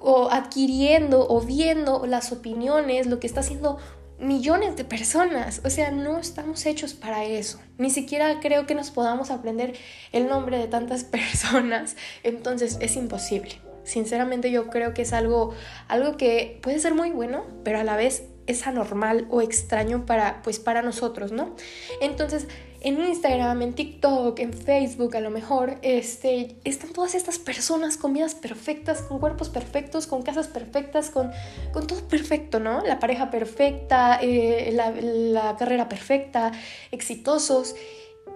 o 0.00 0.28
adquiriendo 0.30 1.26
o 1.28 1.40
viendo 1.40 2.06
las 2.06 2.30
opiniones, 2.30 3.08
lo 3.08 3.18
que 3.18 3.26
está 3.26 3.40
haciendo 3.40 3.78
millones 4.18 4.76
de 4.76 4.84
personas. 4.84 5.60
O 5.64 5.70
sea, 5.70 5.90
no 5.90 6.18
estamos 6.18 6.64
hechos 6.66 6.94
para 6.94 7.24
eso. 7.24 7.60
Ni 7.78 7.90
siquiera 7.90 8.40
creo 8.40 8.66
que 8.66 8.74
nos 8.74 8.90
podamos 8.90 9.30
aprender 9.30 9.74
el 10.12 10.28
nombre 10.28 10.58
de 10.58 10.68
tantas 10.68 11.04
personas. 11.04 11.96
Entonces 12.22 12.78
es 12.80 12.96
imposible. 12.96 13.60
Sinceramente 13.84 14.50
yo 14.50 14.68
creo 14.68 14.94
que 14.94 15.02
es 15.02 15.12
algo, 15.12 15.54
algo 15.86 16.16
que 16.16 16.58
puede 16.62 16.80
ser 16.80 16.94
muy 16.94 17.10
bueno, 17.10 17.44
pero 17.62 17.78
a 17.78 17.84
la 17.84 17.96
vez 17.96 18.24
es 18.46 18.66
anormal 18.66 19.26
o 19.30 19.42
extraño 19.42 20.06
para, 20.06 20.42
pues, 20.42 20.58
para 20.58 20.82
nosotros, 20.82 21.32
¿no? 21.32 21.54
Entonces, 22.00 22.48
en 22.86 23.04
Instagram, 23.04 23.62
en 23.62 23.72
TikTok, 23.72 24.38
en 24.38 24.52
Facebook, 24.52 25.16
a 25.16 25.20
lo 25.20 25.30
mejor, 25.30 25.78
este, 25.82 26.56
están 26.62 26.92
todas 26.92 27.16
estas 27.16 27.40
personas 27.40 27.96
con 27.96 28.12
vidas 28.12 28.36
perfectas, 28.36 29.02
con 29.02 29.18
cuerpos 29.18 29.48
perfectos, 29.48 30.06
con 30.06 30.22
casas 30.22 30.46
perfectas, 30.46 31.10
con, 31.10 31.32
con 31.72 31.88
todo 31.88 32.06
perfecto, 32.06 32.60
¿no? 32.60 32.84
La 32.86 33.00
pareja 33.00 33.28
perfecta, 33.28 34.20
eh, 34.22 34.70
la, 34.72 34.92
la 34.92 35.56
carrera 35.56 35.88
perfecta, 35.88 36.52
exitosos. 36.92 37.74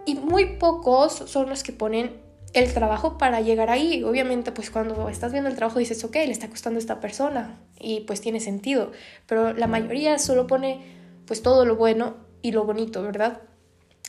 Y 0.04 0.16
muy 0.16 0.56
pocos 0.56 1.12
son 1.12 1.48
los 1.48 1.62
que 1.62 1.72
ponen 1.72 2.20
el 2.52 2.74
trabajo 2.74 3.18
para 3.18 3.40
llegar 3.40 3.70
ahí. 3.70 4.02
Obviamente, 4.02 4.50
pues 4.50 4.72
cuando 4.72 5.08
estás 5.08 5.30
viendo 5.30 5.48
el 5.48 5.54
trabajo 5.54 5.78
dices, 5.78 6.02
ok, 6.02 6.14
le 6.14 6.32
está 6.32 6.48
costando 6.48 6.78
a 6.78 6.80
esta 6.80 6.98
persona 6.98 7.60
y 7.78 8.00
pues 8.00 8.20
tiene 8.20 8.40
sentido. 8.40 8.90
Pero 9.28 9.52
la 9.52 9.68
mayoría 9.68 10.18
solo 10.18 10.48
pone 10.48 10.80
pues 11.24 11.40
todo 11.40 11.64
lo 11.64 11.76
bueno 11.76 12.16
y 12.42 12.50
lo 12.50 12.64
bonito, 12.64 13.00
¿verdad? 13.04 13.42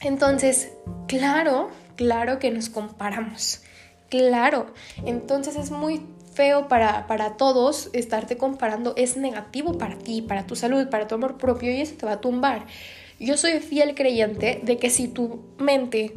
Entonces, 0.03 0.71
claro, 1.07 1.69
claro 1.95 2.39
que 2.39 2.51
nos 2.51 2.69
comparamos. 2.69 3.61
Claro. 4.09 4.73
Entonces 5.05 5.55
es 5.55 5.71
muy 5.71 6.05
feo 6.33 6.67
para, 6.67 7.07
para 7.07 7.37
todos 7.37 7.89
estarte 7.93 8.37
comparando. 8.37 8.93
Es 8.97 9.17
negativo 9.17 9.77
para 9.77 9.97
ti, 9.97 10.21
para 10.21 10.45
tu 10.47 10.55
salud, 10.55 10.89
para 10.89 11.07
tu 11.07 11.15
amor 11.15 11.37
propio 11.37 11.71
y 11.71 11.81
eso 11.81 11.95
te 11.97 12.05
va 12.05 12.13
a 12.13 12.21
tumbar. 12.21 12.65
Yo 13.19 13.37
soy 13.37 13.59
fiel 13.59 13.93
creyente 13.95 14.59
de 14.63 14.77
que 14.77 14.89
si 14.89 15.07
tu 15.07 15.41
mente 15.57 16.13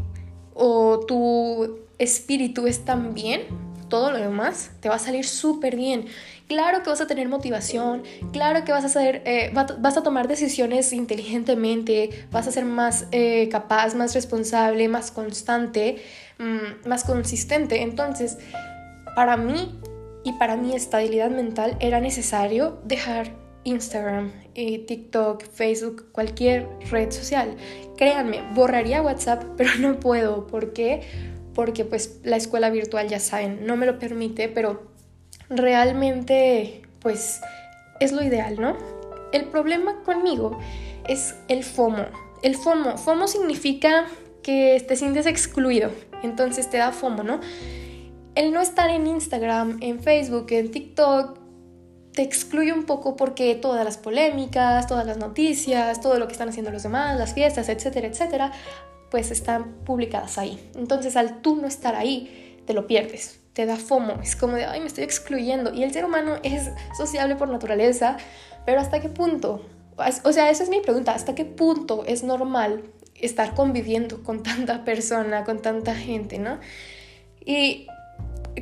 o 0.55 1.01
tu 1.01 1.81
espíritu 1.99 2.67
están 2.67 3.15
bien, 3.15 3.43
todo 3.89 4.11
lo 4.11 4.19
demás 4.19 4.71
te 4.81 4.89
va 4.89 4.97
a 4.97 4.99
salir 4.99 5.27
súper 5.27 5.77
bien. 5.77 6.07
Claro 6.47 6.83
que 6.83 6.91
vas 6.91 7.01
a 7.01 7.07
tener 7.07 7.27
motivación, 7.29 8.03
claro 8.33 8.65
que 8.65 8.73
vas 8.73 8.85
a, 8.85 8.89
hacer, 8.89 9.23
eh, 9.25 9.51
vas 9.55 9.97
a 9.97 10.03
tomar 10.03 10.29
decisiones 10.29 10.93
inteligentemente, 10.93 12.27
vas 12.31 12.47
a 12.47 12.53
ser 12.53 12.67
más 12.67 13.07
eh, 13.13 13.49
capaz, 13.49 13.95
más 13.95 14.15
responsable, 14.15 14.87
más 14.89 15.11
constante, 15.11 16.03
mm, 16.39 16.87
más 16.87 17.05
consistente. 17.05 17.81
Entonces, 17.81 18.37
para 19.17 19.39
mí 19.39 19.81
y 20.23 20.33
para 20.33 20.57
mi 20.57 20.75
estabilidad 20.75 21.31
mental 21.31 21.79
era 21.81 22.01
necesario 22.01 22.79
dejar 22.85 23.31
Instagram, 23.65 24.31
TikTok, 24.55 25.45
Facebook, 25.51 26.13
cualquier 26.13 26.69
red 26.91 27.11
social. 27.11 27.57
Créanme, 27.97 28.43
borraría 28.55 29.01
WhatsApp, 29.01 29.45
pero 29.57 29.71
no 29.81 29.99
puedo. 29.99 30.47
¿Por 30.47 30.75
qué? 30.75 31.01
Porque 31.55 31.87
pues 31.87 32.21
la 32.23 32.37
escuela 32.37 32.69
virtual 32.69 33.09
ya 33.09 33.19
saben, 33.19 33.65
no 33.65 33.77
me 33.77 33.87
lo 33.87 33.99
permite, 33.99 34.49
pero 34.49 34.94
realmente 35.49 36.83
pues 37.01 37.41
es 38.01 38.13
lo 38.13 38.23
ideal, 38.23 38.61
¿no? 38.61 38.77
El 39.33 39.47
problema 39.47 40.03
conmigo 40.05 40.59
es 41.09 41.35
el 41.49 41.65
FOMO. 41.65 42.07
El 42.43 42.57
FOMO, 42.57 42.97
FOMO 42.97 43.29
significa 43.29 44.07
que 44.43 44.85
te 44.87 44.97
sientes 44.97 45.27
excluido, 45.27 45.91
entonces 46.23 46.69
te 46.71 46.79
da 46.79 46.93
FOMO, 46.93 47.23
¿no? 47.23 47.41
El 48.35 48.53
no 48.53 48.61
estar 48.61 48.91
en 48.91 49.07
Instagram, 49.07 49.79
en 49.81 50.01
Facebook, 50.01 50.47
en 50.51 50.71
TikTok, 50.71 51.39
te 52.13 52.23
excluye 52.23 52.73
un 52.73 52.85
poco 52.85 53.17
porque 53.17 53.55
todas 53.55 53.85
las 53.85 53.97
polémicas, 53.97 54.87
todas 54.87 55.07
las 55.07 55.17
noticias, 55.19 56.01
todo 56.01 56.19
lo 56.19 56.27
que 56.27 56.33
están 56.33 56.49
haciendo 56.49 56.71
los 56.71 56.83
demás, 56.83 57.19
las 57.19 57.35
fiestas, 57.35 57.69
etcétera, 57.69 58.07
etcétera, 58.07 58.53
pues 59.11 59.31
están 59.31 59.75
publicadas 59.85 60.39
ahí. 60.39 60.71
Entonces 60.77 61.17
al 61.17 61.43
tú 61.43 61.57
no 61.57 61.67
estar 61.67 61.95
ahí, 61.95 62.63
te 62.67 62.73
lo 62.73 62.87
pierdes, 62.87 63.41
te 63.55 63.67
da 63.67 63.77
FOMO, 63.77 64.21
es 64.23 64.37
como 64.37 64.57
de, 64.57 64.67
ay, 64.67 64.81
me 64.81 64.87
estoy 64.87 65.05
excluyendo. 65.05 65.73
Y 65.73 65.85
el 65.85 65.93
ser 65.93 66.05
humano 66.05 66.37
es 66.43 66.71
sociable 66.97 67.37
por 67.37 67.49
naturaleza, 67.49 68.19
pero 68.67 68.81
¿hasta 68.81 69.01
qué 69.01 69.09
punto? 69.09 69.65
O 70.25 70.33
sea, 70.33 70.51
esa 70.51 70.65
es 70.65 70.69
mi 70.69 70.81
pregunta, 70.81 71.15
¿hasta 71.15 71.35
qué 71.35 71.45
punto 71.45 72.05
es 72.07 72.25
normal 72.25 72.83
estar 73.15 73.55
conviviendo 73.55 74.23
con 74.23 74.43
tanta 74.43 74.85
persona, 74.85 75.45
con 75.45 75.63
tanta 75.63 75.95
gente, 75.95 76.39
¿no? 76.39 76.59
Y 77.45 77.87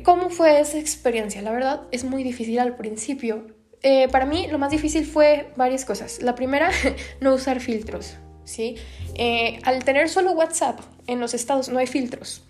¿cómo 0.03 0.29
fue 0.29 0.59
esa 0.59 0.77
experiencia? 0.77 1.41
La 1.41 1.51
verdad 1.51 1.81
es 1.91 2.03
muy 2.03 2.23
difícil 2.23 2.59
al 2.59 2.75
principio. 2.75 3.47
Eh, 3.81 4.07
para 4.09 4.25
mí 4.25 4.47
lo 4.47 4.59
más 4.59 4.71
difícil 4.71 5.05
fue 5.05 5.51
varias 5.55 5.85
cosas. 5.85 6.21
La 6.21 6.35
primera, 6.35 6.69
no 7.19 7.33
usar 7.33 7.59
filtros. 7.59 8.17
¿sí? 8.45 8.75
Eh, 9.15 9.59
al 9.63 9.83
tener 9.83 10.09
solo 10.09 10.31
WhatsApp 10.33 10.79
en 11.07 11.19
los 11.19 11.33
estados 11.33 11.69
no 11.69 11.79
hay 11.79 11.87
filtros. 11.87 12.43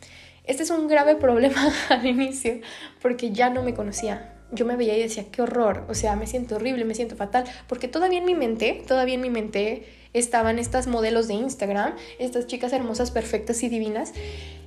Este 0.45 0.63
es 0.63 0.69
un 0.69 0.87
grave 0.87 1.15
problema 1.15 1.71
al 1.89 2.05
inicio 2.05 2.59
porque 3.01 3.31
ya 3.31 3.49
no 3.49 3.63
me 3.63 3.73
conocía. 3.73 4.35
Yo 4.51 4.65
me 4.65 4.75
veía 4.75 4.95
y 4.95 5.01
decía, 5.01 5.25
qué 5.31 5.41
horror, 5.41 5.85
o 5.89 5.95
sea, 5.95 6.15
me 6.15 6.27
siento 6.27 6.57
horrible, 6.57 6.85
me 6.85 6.93
siento 6.93 7.15
fatal, 7.15 7.43
porque 7.67 7.87
todavía 7.87 8.19
en 8.19 8.25
mi 8.25 8.35
mente, 8.35 8.83
todavía 8.87 9.15
en 9.15 9.21
mi 9.21 9.31
mente 9.31 9.87
estaban 10.13 10.59
estas 10.59 10.85
modelos 10.85 11.27
de 11.27 11.33
Instagram, 11.33 11.95
estas 12.19 12.45
chicas 12.45 12.71
hermosas, 12.71 13.09
perfectas 13.09 13.63
y 13.63 13.69
divinas, 13.69 14.13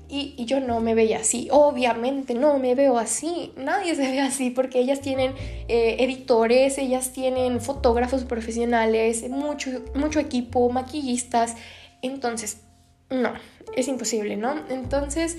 y, 0.08 0.44
yo 0.44 0.60
no 0.60 0.80
me 0.80 0.94
veía 0.94 1.18
así, 1.18 1.48
obviamente 1.50 2.34
no 2.34 2.58
me 2.58 2.74
veo 2.74 2.98
así, 2.98 3.52
nadie 3.56 3.94
se 3.94 4.10
ve 4.10 4.20
así 4.20 4.50
porque 4.50 4.78
ellas 4.78 5.00
tienen 5.00 5.34
eh, 5.68 5.96
editores, 5.98 6.78
ellas 6.78 7.12
tienen 7.12 7.60
fotógrafos 7.60 8.24
profesionales, 8.24 9.28
mucho, 9.28 9.82
mucho 9.94 10.20
equipo, 10.20 10.68
maquillistas, 10.70 11.56
entonces, 12.02 12.58
no, 13.10 13.32
es 13.76 13.88
imposible, 13.88 14.36
¿no? 14.36 14.54
Entonces, 14.68 15.38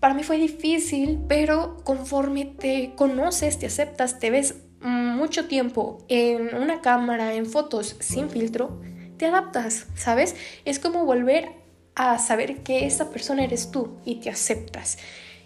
para 0.00 0.14
mí 0.14 0.22
fue 0.22 0.36
difícil, 0.36 1.20
pero 1.28 1.78
conforme 1.84 2.44
te 2.44 2.92
conoces, 2.96 3.58
te 3.58 3.66
aceptas, 3.66 4.18
te 4.18 4.30
ves 4.30 4.56
mucho 4.80 5.46
tiempo 5.46 5.98
en 6.08 6.54
una 6.54 6.80
cámara, 6.80 7.34
en 7.34 7.46
fotos 7.46 7.96
sin 8.00 8.30
filtro, 8.30 8.80
te 9.16 9.26
adaptas, 9.26 9.86
¿sabes? 9.94 10.36
Es 10.64 10.78
como 10.78 11.04
volver 11.04 11.50
a 11.94 12.18
saber 12.18 12.62
que 12.62 12.86
esa 12.86 13.10
persona 13.10 13.42
eres 13.42 13.70
tú 13.70 13.96
y 14.04 14.16
te 14.16 14.30
aceptas. 14.30 14.98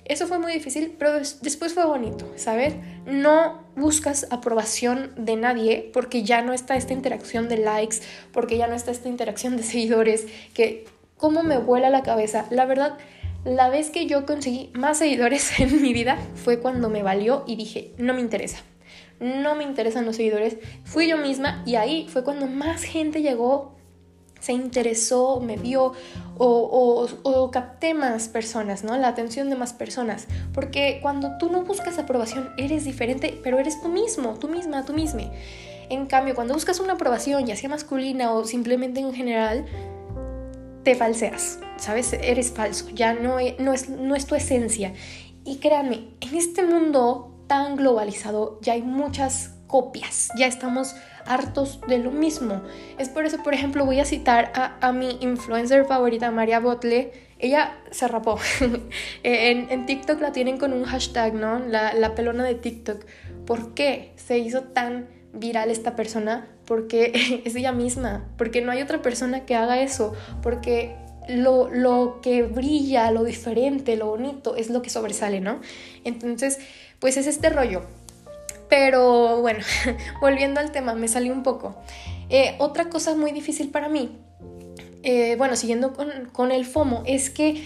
Eso 0.05 0.27
fue 0.27 0.41
muy 0.41 0.53
difícil, 0.53 0.97
pero 0.99 1.13
después 1.13 1.73
fue 1.73 1.85
bonito, 1.87 2.33
¿sabes? 2.35 2.75
No 3.07 3.63
buscas 3.77 4.27
aprobación 4.33 5.13
de 5.17 5.37
nadie 5.37 5.89
porque 5.93 6.25
ya 6.25 6.43
no 6.43 6.53
está 6.53 6.75
esta 6.75 6.93
interacción 6.93 7.49
de 7.49 7.59
likes, 7.59 7.99
porque 8.33 8.57
ya 8.57 8.67
no 8.67 8.75
está 8.75 8.91
esta 8.91 9.09
interacción 9.09 9.57
de 9.57 9.63
seguidores, 9.63 10.27
que 10.53 10.85
cómo 11.17 11.45
me 11.45 11.59
vuela 11.59 11.91
la 11.91 12.03
cabeza. 12.03 12.47
La 12.51 12.67
verdad, 12.67 12.99
la 13.45 13.69
vez 13.69 13.91
que 13.91 14.07
yo 14.07 14.27
conseguí 14.27 14.71
más 14.75 14.99
seguidores 14.99 15.59
en 15.61 15.83
mi 15.83 15.93
vida 15.93 16.19
fue 16.35 16.61
cuando 16.61 16.89
me 16.91 17.03
valió 17.03 17.45
y 17.47 17.57
dije, 17.57 17.93
no 17.99 18.15
me 18.15 18.21
interesa. 18.21 18.59
No 19.19 19.55
me 19.55 19.65
interesan 19.65 20.07
los 20.07 20.17
seguidores. 20.17 20.57
Fui 20.85 21.09
yo 21.09 21.19
misma 21.19 21.63
y 21.67 21.75
ahí 21.75 22.09
fue 22.09 22.25
cuando 22.25 22.47
más 22.47 22.83
gente 22.83 23.21
llegó 23.21 23.79
se 24.41 24.53
interesó, 24.53 25.39
me 25.41 25.57
vio 25.57 25.93
o, 26.39 27.07
o, 27.23 27.51
capté 27.51 27.93
más 27.93 28.29
personas, 28.29 28.83
¿no? 28.83 28.97
La 28.97 29.09
atención 29.09 29.51
de 29.51 29.57
más 29.57 29.75
personas. 29.75 30.27
Porque 30.55 30.99
cuando 31.03 31.37
tú 31.37 31.51
no 31.51 31.63
buscas 31.63 31.99
aprobación, 31.99 32.51
eres 32.57 32.85
diferente, 32.85 33.39
pero 33.43 33.59
eres 33.59 33.81
tú 33.83 33.89
mismo, 33.89 34.39
tú 34.39 34.49
misma, 34.49 34.85
tú 34.87 34.95
misma. 34.95 35.31
En 35.91 36.07
cambio, 36.07 36.35
cuando 36.35 36.55
buscas 36.55 36.81
una 36.81 36.95
aprobación, 36.95 37.47
ya 37.47 37.57
sea 37.57 37.69
masculina 37.69 38.33
o 38.33 38.45
simplemente 38.45 39.01
en 39.01 39.13
general, 39.13 39.67
te 40.91 40.97
falseas, 40.97 41.61
¿sabes? 41.77 42.13
Eres 42.15 42.51
falso, 42.51 42.89
ya 42.93 43.15
no, 43.15 43.39
e, 43.39 43.55
no, 43.61 43.73
es, 43.73 43.89
no 43.89 44.17
es 44.17 44.27
tu 44.27 44.35
esencia. 44.35 44.93
Y 45.45 45.59
créanme, 45.59 46.09
en 46.21 46.35
este 46.35 46.65
mundo 46.65 47.33
tan 47.47 47.77
globalizado 47.77 48.59
ya 48.61 48.73
hay 48.73 48.83
muchas 48.83 49.55
copias, 49.69 50.31
ya 50.37 50.49
estamos 50.49 50.97
hartos 51.27 51.81
de 51.87 51.99
lo 51.99 52.11
mismo. 52.11 52.63
Es 52.99 53.09
por 53.09 53.25
eso, 53.25 53.41
por 53.45 53.55
ejemplo, 53.55 53.87
voy 53.87 54.01
a 54.01 54.05
citar 54.05 54.51
a, 54.81 54.91
mi 54.91 55.17
influencer 55.21 55.85
favorita, 55.85 56.33
María 56.33 56.59
Botle. 56.59 57.13
Ella 57.39 57.79
se 57.93 58.09
rapó. 58.09 58.41
en, 59.23 59.71
en, 59.71 59.87
TikTok 59.87 60.21
la 60.21 60.33
tienen 60.33 60.59
con 60.59 60.73
un 60.73 60.83
hashtag, 60.83 61.35
¿no? 61.35 61.61
La, 61.61 61.95
la 61.95 62.17
pelona 62.17 62.43
de 62.43 62.57
TikTok. 62.57 63.05
¿Por 63.47 63.75
qué 63.75 64.13
se 64.17 64.39
hizo 64.39 64.63
tan 64.63 65.07
viral 65.33 65.71
esta 65.71 65.95
persona? 65.95 66.49
Porque 66.71 67.43
es 67.45 67.57
ella 67.57 67.73
misma. 67.73 68.25
Porque 68.39 68.61
no 68.61 68.71
hay 68.71 68.81
otra 68.81 69.03
persona 69.03 69.45
que 69.45 69.57
haga 69.57 69.83
eso. 69.83 70.15
Porque 70.41 70.95
lo, 71.29 71.69
lo, 71.69 72.21
que 72.23 72.45
brilla, 72.45 73.11
lo 73.11 73.25
diferente, 73.25 73.97
lo 73.97 74.07
bonito, 74.07 74.55
es 74.55 74.71
lo 74.71 74.81
que 74.81 74.89
sobresale, 74.89 75.41
¿no? 75.41 75.61
Entonces, 76.05 76.61
pues 77.01 77.17
es 77.17 77.27
este 77.27 77.51
rollo. 77.51 77.83
Pero 78.69 79.41
bueno, 79.41 79.65
volviendo 80.21 80.61
al 80.61 80.71
tema, 80.71 80.95
me 80.95 81.09
salió 81.09 81.33
un 81.33 81.43
poco. 81.43 81.75
Eh, 82.29 82.55
otra 82.59 82.89
cosa 82.89 83.17
muy 83.17 83.33
difícil 83.33 83.71
para 83.71 83.89
mí, 83.89 84.17
eh, 85.03 85.35
bueno, 85.37 85.57
siguiendo 85.57 85.93
con, 85.93 86.53
el 86.53 86.65
FOMO, 86.65 87.03
es 87.05 87.31
que 87.31 87.65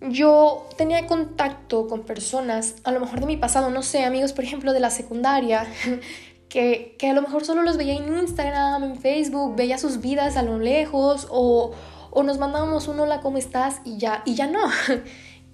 yo 0.00 0.68
tenía 0.76 1.06
contacto 1.06 1.86
con 1.86 2.02
personas, 2.02 2.74
a 2.82 2.90
lo 2.90 2.98
mejor 2.98 3.20
de 3.20 3.26
mi 3.26 3.36
pasado, 3.36 3.70
no 3.70 3.84
sé, 3.84 4.02
amigos, 4.02 4.32
por 4.32 4.42
ejemplo, 4.42 4.72
de 4.72 4.80
la 4.80 4.90
secundaria, 4.90 5.68
que, 6.52 6.96
que, 6.98 7.08
a 7.08 7.14
lo 7.14 7.22
mejor 7.22 7.46
solo 7.46 7.62
los 7.62 7.78
veía 7.78 7.94
en 7.94 8.14
Instagram, 8.14 8.84
en 8.84 8.96
Facebook, 8.96 9.56
veía 9.56 9.78
sus 9.78 10.02
vidas 10.02 10.36
a 10.36 10.42
lo 10.42 10.58
lejos, 10.58 11.26
o, 11.30 11.72
o 12.10 12.22
nos 12.22 12.36
mandábamos 12.36 12.88
un 12.88 13.00
hola, 13.00 13.22
¿cómo 13.22 13.38
estás? 13.38 13.80
y 13.86 13.96
ya, 13.96 14.22
y 14.26 14.34
ya 14.34 14.46
no. 14.46 14.60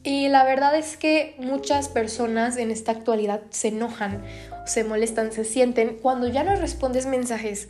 Y 0.05 0.29
la 0.29 0.45
verdad 0.45 0.77
es 0.77 0.97
que 0.97 1.35
muchas 1.39 1.89
personas 1.89 2.57
en 2.57 2.71
esta 2.71 2.93
actualidad 2.93 3.43
se 3.51 3.69
enojan, 3.69 4.25
se 4.65 4.85
molestan, 4.85 5.33
se 5.33 5.45
sienten 5.45 5.99
cuando 6.01 6.29
ya 6.29 6.45
no 6.45 6.57
respondes 6.57 7.07
mensajes. 7.07 7.69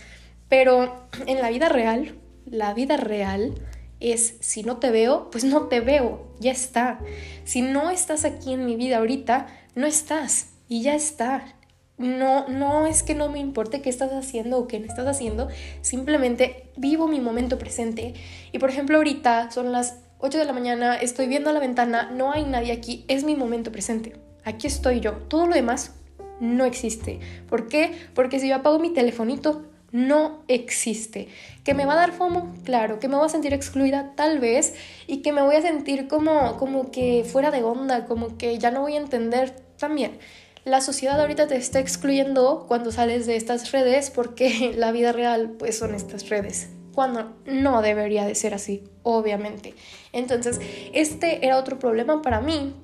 Pero 0.48 1.08
en 1.26 1.38
la 1.38 1.50
vida 1.50 1.68
real, 1.68 2.14
la 2.46 2.74
vida 2.74 2.96
real, 2.96 3.54
es 4.00 4.36
si 4.40 4.62
no 4.62 4.76
te 4.76 4.90
veo, 4.90 5.30
pues 5.30 5.42
no 5.44 5.64
te 5.64 5.80
veo, 5.80 6.28
ya 6.38 6.52
está. 6.52 7.00
Si 7.44 7.62
no 7.62 7.90
estás 7.90 8.24
aquí 8.24 8.52
en 8.52 8.64
mi 8.64 8.76
vida 8.76 8.98
ahorita, 8.98 9.48
no 9.74 9.86
estás 9.86 10.50
y 10.68 10.82
ya 10.82 10.94
está. 10.94 11.57
No, 11.98 12.48
no 12.48 12.86
es 12.86 13.02
que 13.02 13.14
no 13.14 13.28
me 13.28 13.40
importe 13.40 13.82
qué 13.82 13.90
estás 13.90 14.12
haciendo 14.12 14.58
o 14.58 14.68
qué 14.68 14.78
no 14.78 14.86
estás 14.86 15.06
haciendo, 15.06 15.48
simplemente 15.80 16.70
vivo 16.76 17.08
mi 17.08 17.20
momento 17.20 17.58
presente. 17.58 18.14
Y 18.52 18.58
por 18.58 18.70
ejemplo, 18.70 18.98
ahorita 18.98 19.50
son 19.50 19.72
las 19.72 19.98
8 20.20 20.38
de 20.38 20.44
la 20.44 20.52
mañana, 20.52 20.96
estoy 20.96 21.26
viendo 21.26 21.50
a 21.50 21.52
la 21.52 21.60
ventana, 21.60 22.10
no 22.10 22.32
hay 22.32 22.44
nadie 22.44 22.72
aquí, 22.72 23.04
es 23.08 23.24
mi 23.24 23.34
momento 23.34 23.72
presente. 23.72 24.14
Aquí 24.44 24.66
estoy 24.66 25.00
yo. 25.00 25.12
Todo 25.28 25.46
lo 25.46 25.54
demás 25.54 25.92
no 26.40 26.64
existe. 26.64 27.20
¿Por 27.48 27.68
qué? 27.68 27.92
Porque 28.14 28.40
si 28.40 28.48
yo 28.48 28.56
apago 28.56 28.78
mi 28.78 28.92
telefonito, 28.92 29.64
no 29.90 30.42
existe. 30.48 31.28
¿Que 31.64 31.74
me 31.74 31.86
va 31.86 31.94
a 31.94 31.96
dar 31.96 32.12
FOMO? 32.12 32.54
Claro. 32.64 32.98
¿Que 32.98 33.08
me 33.08 33.16
voy 33.16 33.26
a 33.26 33.28
sentir 33.28 33.52
excluida? 33.54 34.12
Tal 34.16 34.38
vez. 34.38 34.74
Y 35.06 35.18
que 35.18 35.32
me 35.32 35.42
voy 35.42 35.56
a 35.56 35.62
sentir 35.62 36.08
como, 36.08 36.56
como 36.56 36.90
que 36.90 37.24
fuera 37.24 37.50
de 37.50 37.62
onda, 37.62 38.06
como 38.06 38.36
que 38.38 38.58
ya 38.58 38.70
no 38.70 38.82
voy 38.82 38.94
a 38.94 38.98
entender 38.98 39.54
también. 39.78 40.18
La 40.68 40.82
sociedad 40.82 41.18
ahorita 41.18 41.46
te 41.46 41.56
está 41.56 41.80
excluyendo 41.80 42.66
cuando 42.68 42.92
sales 42.92 43.26
de 43.26 43.36
estas 43.36 43.72
redes 43.72 44.10
porque 44.10 44.74
la 44.76 44.92
vida 44.92 45.12
real 45.12 45.52
pues 45.58 45.78
son 45.78 45.94
estas 45.94 46.28
redes. 46.28 46.68
Cuando 46.94 47.34
no 47.46 47.80
debería 47.80 48.26
de 48.26 48.34
ser 48.34 48.52
así, 48.52 48.84
obviamente. 49.02 49.74
Entonces, 50.12 50.60
este 50.92 51.46
era 51.46 51.56
otro 51.56 51.78
problema 51.78 52.20
para 52.20 52.42
mí 52.42 52.74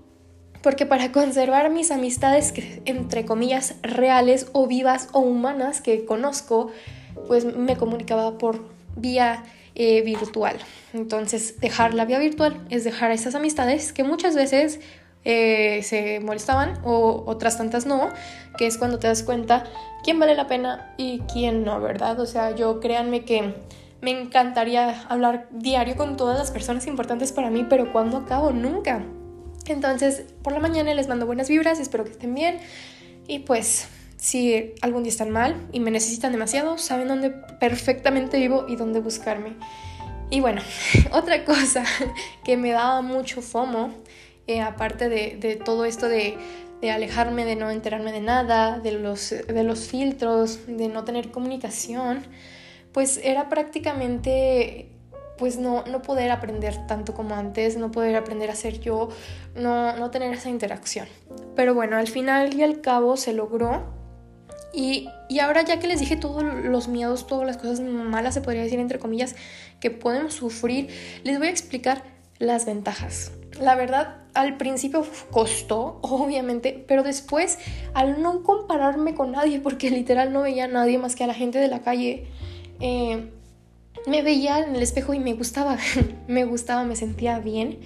porque 0.62 0.87
para 0.87 1.12
conservar 1.12 1.69
mis 1.69 1.91
amistades, 1.91 2.55
entre 2.87 3.26
comillas, 3.26 3.75
reales 3.83 4.47
o 4.53 4.67
vivas 4.67 5.09
o 5.12 5.21
humanas 5.21 5.83
que 5.83 6.07
conozco, 6.07 6.71
pues 7.26 7.45
me 7.45 7.76
comunicaba 7.76 8.38
por 8.38 8.64
vía 8.97 9.45
eh, 9.75 10.00
virtual. 10.00 10.57
Entonces, 10.95 11.61
dejar 11.61 11.93
la 11.93 12.07
vía 12.07 12.19
virtual 12.19 12.64
es 12.71 12.83
dejar 12.85 13.11
esas 13.11 13.35
amistades 13.35 13.93
que 13.93 14.05
muchas 14.05 14.37
veces 14.37 14.81
eh, 15.25 15.83
se 15.83 16.21
molestaban 16.21 16.81
o 16.85 17.25
otras 17.26 17.59
tantas 17.59 17.87
no, 17.87 18.11
que 18.59 18.66
es 18.66 18.78
cuando 18.78 18.99
te 18.99 19.07
das 19.07 19.23
cuenta 19.23 19.64
quién 20.02 20.19
vale 20.19 20.35
la 20.35 20.47
pena 20.47 20.95
y 20.97 21.21
quién 21.33 21.64
no, 21.64 21.81
¿verdad? 21.81 22.21
O 22.21 22.26
sea, 22.26 22.54
yo 22.54 22.81
créanme 22.81 23.25
que 23.25 23.54
me 24.00 24.11
encantaría 24.11 25.02
hablar 25.09 25.49
diario 25.50 25.97
con 25.97 26.16
todas 26.16 26.38
las 26.38 26.50
personas 26.50 26.87
importantes 26.87 27.33
para 27.33 27.50
mí, 27.50 27.66
pero 27.69 27.90
cuando 27.93 28.19
acabo? 28.19 28.50
Nunca. 28.50 29.02
Entonces, 29.66 30.25
por 30.43 30.52
la 30.52 30.61
mañana 30.61 30.93
les 30.93 31.09
mando 31.09 31.25
buenas 31.25 31.49
vibras, 31.49 31.81
espero 31.81 32.04
que 32.04 32.11
estén 32.11 32.35
bien. 32.35 32.59
Y 33.26 33.38
pues, 33.40 33.88
si 34.19 34.75
algún 34.83 35.04
día 35.04 35.11
están 35.11 35.31
mal 35.31 35.57
y 35.73 35.81
me 35.81 35.90
necesitan 35.90 36.33
demasiado, 36.33 36.76
saben 36.76 37.09
dónde 37.09 37.31
perfectamente 37.31 38.38
vivo 38.38 38.66
y 38.69 38.76
dónde 38.76 39.00
buscarme. 39.00 39.54
Y 40.28 40.40
bueno, 40.40 40.61
otra 41.12 41.45
cosa 41.45 41.85
que 42.45 42.57
me 42.57 42.73
daba 42.73 43.00
mucho 43.00 43.40
FOMO, 43.40 43.90
eh, 44.47 44.61
aparte 44.61 45.09
de, 45.09 45.61
todo 45.65 45.85
esto 45.85 46.09
de, 46.09 46.37
alejarme, 46.93 47.45
de 47.47 47.57
no 47.57 47.71
enterarme 47.71 48.13
de 48.13 48.21
nada, 48.21 48.79
de 48.79 48.93
los, 48.93 49.31
de 49.31 49.65
los 49.65 49.87
filtros, 49.87 50.61
de 50.67 50.89
no 50.89 51.05
tener 51.05 51.31
comunicación, 51.31 52.27
pues 52.93 53.19
era 53.23 53.49
prácticamente 53.49 54.91
pues 55.39 55.59
no, 55.59 55.85
no 55.87 56.03
poder 56.03 56.31
aprender 56.31 56.87
tanto 56.87 57.15
como 57.15 57.35
antes, 57.35 57.77
no 57.77 57.91
poder 57.91 58.17
aprender 58.17 58.51
a 58.51 58.55
ser 58.55 58.81
yo, 58.81 59.09
no, 59.57 59.97
no 59.97 60.11
tener 60.11 60.33
esa 60.33 60.49
interacción. 60.49 61.09
Pero 61.57 61.75
bueno, 61.75 61.97
al 61.97 62.07
final 62.07 62.55
y 62.55 62.63
al 62.63 62.81
cabo 62.81 63.17
se 63.17 63.33
logró. 63.33 63.83
Y, 64.73 65.09
y 65.29 65.39
ahora 65.39 65.63
ya 65.63 65.79
que 65.79 65.87
les 65.87 66.01
dije 66.01 66.17
todos 66.17 66.43
los 66.43 66.89
miedos, 66.89 67.27
todas 67.27 67.47
las 67.47 67.57
cosas 67.57 67.81
malas, 67.81 68.35
se 68.35 68.41
podría 68.41 68.63
decir 68.63 68.81
entre 68.81 68.99
comillas, 68.99 69.35
que 69.81 69.91
podemos 69.91 70.35
sufrir, 70.35 70.89
les 71.23 71.39
voy 71.39 71.49
a 71.49 71.51
explicar 71.51 72.13
las 72.38 72.67
ventajas. 72.67 73.33
La 73.61 73.76
verdad, 73.76 74.17
al 74.35 74.57
principio 74.57 75.07
costó, 75.31 75.99
obviamente, 76.03 76.85
pero 76.87 77.03
después, 77.03 77.59
al 77.95 78.21
no 78.21 78.43
compararme 78.43 79.14
con 79.14 79.33
nadie, 79.33 79.61
porque 79.61 79.91
literal 79.91 80.33
no 80.33 80.43
veía 80.43 80.64
a 80.64 80.69
nadie 80.69 80.99
más 80.99 81.14
que 81.14 81.25
a 81.25 81.26
la 81.26 81.35
gente 81.35 81.59
de 81.59 81.69
la 81.69 81.81
calle, 81.81 82.26
eh, 82.81 83.31
me 84.07 84.23
veía 84.23 84.59
en 84.59 84.75
el 84.75 84.83
espejo 84.83 85.14
y 85.14 85.19
me 85.19 85.35
gustaba, 85.35 85.79
me 86.29 86.45
gustaba, 86.45 86.85
me 86.85 86.97
sentía 86.97 87.38
bien, 87.38 87.79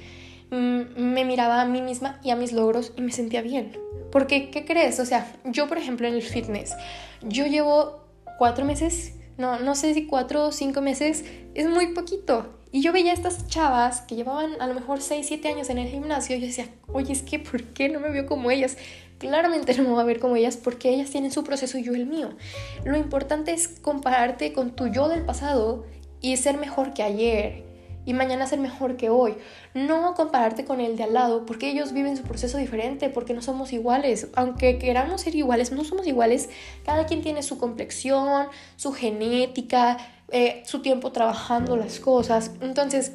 mm, 0.51 1.01
me 1.01 1.25
miraba 1.25 1.61
a 1.61 1.67
mí 1.67 1.83
misma 1.83 2.19
y 2.23 2.31
a 2.31 2.37
mis 2.37 2.53
logros 2.53 2.93
y 2.97 3.03
me 3.03 3.13
sentía 3.13 3.43
bien. 3.43 3.79
Porque, 4.11 4.51
¿qué 4.51 4.65
crees? 4.65 4.99
O 5.01 5.05
sea, 5.05 5.31
yo 5.45 5.69
por 5.69 5.77
ejemplo 5.77 6.09
en 6.09 6.15
el 6.15 6.23
fitness, 6.23 6.75
yo 7.23 7.47
llevo 7.47 8.05
cuatro 8.39 8.65
meses, 8.65 9.15
no, 9.37 9.61
no 9.61 9.75
sé 9.75 9.93
si 9.93 10.07
cuatro 10.07 10.47
o 10.47 10.53
cinco 10.53 10.81
meses, 10.81 11.25
es 11.55 11.69
muy 11.69 11.89
poquito. 11.89 12.58
Y 12.71 12.83
yo 12.83 12.93
veía 12.93 13.13
a 13.13 13.15
estas 13.15 13.47
chavas 13.47 14.03
que 14.03 14.15
llevaban 14.15 14.61
a 14.61 14.67
lo 14.67 14.75
mejor 14.75 15.01
6, 15.01 15.27
7 15.27 15.49
años 15.49 15.71
en 15.71 15.79
el 15.79 15.89
gimnasio 15.89 16.37
y 16.37 16.41
yo 16.41 16.47
decía, 16.47 16.69
oye, 16.93 17.13
es 17.13 17.23
que 17.23 17.39
¿por 17.39 17.63
qué 17.63 17.89
no 17.89 17.99
me 17.99 18.11
veo 18.11 18.27
como 18.27 18.51
ellas? 18.51 18.77
Claramente 19.19 19.75
no 19.77 19.85
me 19.85 19.91
voy 19.91 20.01
a 20.01 20.05
ver 20.05 20.21
como 20.21 20.37
ellas 20.37 20.57
porque 20.57 20.91
ellas 20.91 21.11
tienen 21.11 21.33
su 21.33 21.45
proceso 21.45 21.79
y 21.79 21.83
yo 21.83 21.95
el 21.95 22.07
mío. 22.07 22.31
Lo 22.85 22.99
importante 22.99 23.53
es 23.53 23.69
compararte 23.69 24.53
con 24.53 24.77
tu 24.77 24.89
yo 24.89 25.09
del 25.09 25.25
pasado 25.25 25.87
y 26.21 26.37
ser 26.37 26.59
mejor 26.59 26.93
que 26.93 27.03
ayer 27.03 27.69
y 28.09 28.15
mañana 28.15 28.47
ser 28.47 28.59
mejor 28.59 28.97
que 28.97 29.11
hoy. 29.11 29.35
No 29.75 30.15
compararte 30.15 30.65
con 30.65 30.81
el 30.81 30.97
de 30.97 31.03
al 31.03 31.13
lado 31.13 31.45
porque 31.45 31.69
ellos 31.69 31.93
viven 31.93 32.17
su 32.17 32.23
proceso 32.23 32.57
diferente, 32.57 33.11
porque 33.11 33.35
no 33.35 33.43
somos 33.43 33.73
iguales. 33.75 34.29
Aunque 34.35 34.79
queramos 34.79 35.21
ser 35.21 35.35
iguales, 35.35 35.73
no 35.73 35.85
somos 35.85 36.07
iguales. 36.07 36.49
Cada 36.87 37.05
quien 37.05 37.21
tiene 37.21 37.43
su 37.43 37.59
complexión, 37.59 38.49
su 38.77 38.93
genética, 38.93 39.99
eh, 40.31 40.63
su 40.67 40.83
tiempo 40.83 41.13
trabajando 41.13 41.77
las 41.77 42.01
cosas. 42.01 42.53
Entonces, 42.61 43.13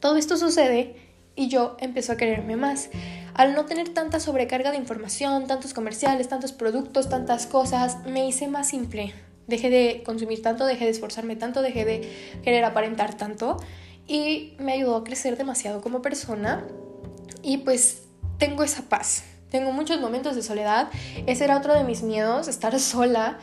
todo 0.00 0.16
esto 0.16 0.36
sucede 0.36 0.96
y 1.34 1.48
yo 1.48 1.76
empezó 1.80 2.12
a 2.12 2.16
quererme 2.16 2.56
más. 2.56 2.90
Al 3.34 3.54
no 3.54 3.64
tener 3.64 3.88
tanta 3.90 4.20
sobrecarga 4.20 4.70
de 4.70 4.76
información, 4.76 5.46
tantos 5.46 5.72
comerciales, 5.72 6.28
tantos 6.28 6.52
productos, 6.52 7.08
tantas 7.08 7.46
cosas, 7.46 8.04
me 8.04 8.26
hice 8.26 8.48
más 8.48 8.68
simple 8.68 9.14
Dejé 9.46 9.70
de 9.70 10.02
consumir 10.04 10.40
tanto, 10.40 10.64
dejé 10.66 10.84
de 10.84 10.90
esforzarme 10.92 11.36
tanto, 11.36 11.62
dejé 11.62 11.84
de 11.84 12.40
querer 12.44 12.64
aparentar 12.64 13.16
tanto 13.16 13.56
y 14.06 14.54
me 14.58 14.72
ayudó 14.72 14.96
a 14.96 15.04
crecer 15.04 15.36
demasiado 15.36 15.80
como 15.80 16.00
persona 16.00 16.64
y 17.42 17.58
pues 17.58 18.04
tengo 18.38 18.62
esa 18.62 18.82
paz. 18.88 19.24
Tengo 19.50 19.72
muchos 19.72 20.00
momentos 20.00 20.36
de 20.36 20.42
soledad. 20.42 20.88
Ese 21.26 21.44
era 21.44 21.58
otro 21.58 21.74
de 21.74 21.84
mis 21.84 22.02
miedos, 22.02 22.48
estar 22.48 22.78
sola, 22.80 23.38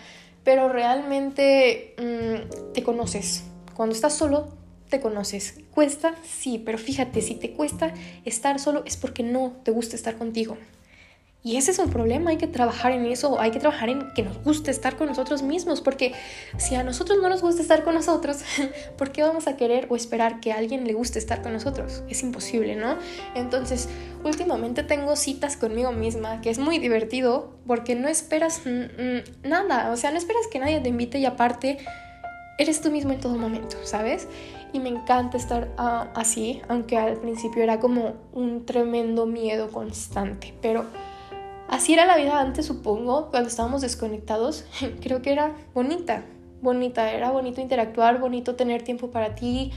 pero 0.50 0.68
realmente 0.68 1.94
mm, 2.00 2.74
te 2.74 2.82
conoces. 2.82 3.44
Cuando 3.76 3.94
estás 3.94 4.16
solo, 4.16 4.48
te 4.90 5.00
conoces. 5.00 5.60
¿Cuesta? 5.70 6.16
Sí, 6.24 6.60
pero 6.66 6.80
fíjate, 6.80 7.22
si 7.22 7.36
te 7.36 7.52
cuesta 7.52 7.94
estar 8.26 8.60
solo 8.60 8.82
es 8.84 8.98
porque 8.98 9.22
no 9.22 9.52
te 9.64 9.70
gusta 9.70 9.96
estar 9.96 10.18
contigo. 10.18 10.58
Y 11.42 11.56
ese 11.56 11.72
es 11.72 11.80
un 11.80 11.90
problema, 11.90 12.32
hay 12.32 12.38
que 12.38 12.48
trabajar 12.48 12.92
en 12.92 13.06
eso, 13.06 13.40
hay 13.40 13.52
que 13.52 13.60
trabajar 13.60 13.88
en 13.88 14.12
que 14.14 14.24
nos 14.24 14.44
guste 14.44 14.72
estar 14.72 14.98
con 14.98 15.08
nosotros 15.08 15.42
mismos, 15.42 15.80
porque 15.80 16.14
si 16.58 16.76
a 16.76 16.84
nosotros 16.84 17.20
no 17.22 17.30
nos 17.30 17.42
gusta 17.42 17.62
estar 17.62 17.86
con 17.86 17.96
nosotros, 17.96 18.40
¿por 18.98 19.14
qué 19.14 19.24
vamos 19.24 19.48
a 19.48 19.56
querer 19.56 19.88
o 19.90 19.96
esperar 19.96 20.42
que 20.42 20.52
a 20.52 20.58
alguien 20.58 20.84
le 20.86 20.92
guste 20.92 21.18
estar 21.18 21.42
con 21.42 21.54
nosotros? 21.54 22.04
Es 22.10 22.24
imposible, 22.24 22.76
¿no? 22.76 22.98
Entonces, 23.36 23.88
últimamente 24.26 24.84
tengo 24.84 25.16
citas 25.16 25.56
conmigo 25.56 25.94
misma, 25.94 26.42
que 26.42 26.50
es 26.50 26.60
muy 26.60 26.78
divertido, 26.78 27.54
porque 27.66 27.96
no 27.96 28.10
esperas 28.10 28.64
nada, 29.42 29.92
o 29.92 29.96
sea, 29.96 30.12
no 30.12 30.18
esperas 30.18 30.46
que 30.52 30.60
nadie 30.60 30.82
te 30.82 30.90
invite 30.90 31.20
y 31.20 31.26
aparte, 31.26 31.78
eres 32.58 32.82
tú 32.82 32.92
mismo 32.92 33.14
en 33.14 33.22
todo 33.22 33.38
momento, 33.38 33.78
¿sabes? 33.84 34.28
Y 34.74 34.82
me 34.82 34.90
encanta 34.90 35.38
estar 35.38 35.70
ah, 35.78 36.12
así, 36.16 36.62
aunque 36.68 36.98
al 36.98 37.16
principio 37.16 37.64
era 37.64 37.80
como 37.80 38.16
un 38.34 38.66
tremendo 38.66 39.26
miedo 39.26 39.72
constante, 39.72 40.54
pero 40.62 40.86
Así 41.70 41.94
era 41.94 42.06
la 42.06 42.18
vida 42.18 42.40
antes, 42.40 42.66
supongo, 42.66 43.30
cuando 43.30 43.48
estábamos 43.48 43.82
desconectados. 43.82 44.66
Creo 45.02 45.22
que 45.22 45.32
era 45.32 45.56
bonita, 45.74 46.24
bonita, 46.62 47.12
era 47.12 47.30
bonito 47.30 47.62
interactuar, 47.62 48.20
bonito 48.20 48.56
tener 48.56 48.82
tiempo 48.82 49.12
para 49.12 49.36
ti. 49.36 49.72